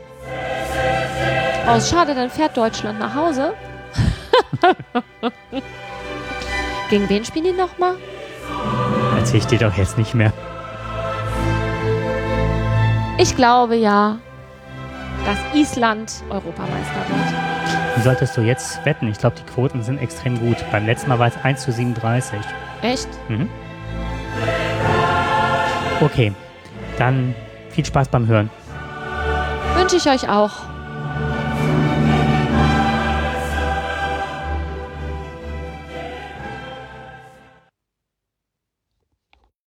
[1.67, 3.53] Oh, schade, dann fährt Deutschland nach Hause.
[6.89, 7.95] Gegen wen spielen die nochmal?
[9.17, 10.31] Erzähle ich dir doch jetzt nicht mehr.
[13.17, 14.19] Ich glaube ja,
[15.27, 17.97] dass Island Europameister wird.
[17.97, 19.09] Wie solltest du jetzt wetten?
[19.09, 20.55] Ich glaube, die Quoten sind extrem gut.
[20.71, 22.39] Beim letzten Mal war es 1 zu 37.
[22.81, 23.09] Echt?
[23.27, 23.49] Mhm.
[25.99, 26.31] Okay,
[26.97, 27.35] dann
[27.71, 28.49] viel Spaß beim Hören.
[29.75, 30.66] Wünsche ich euch auch.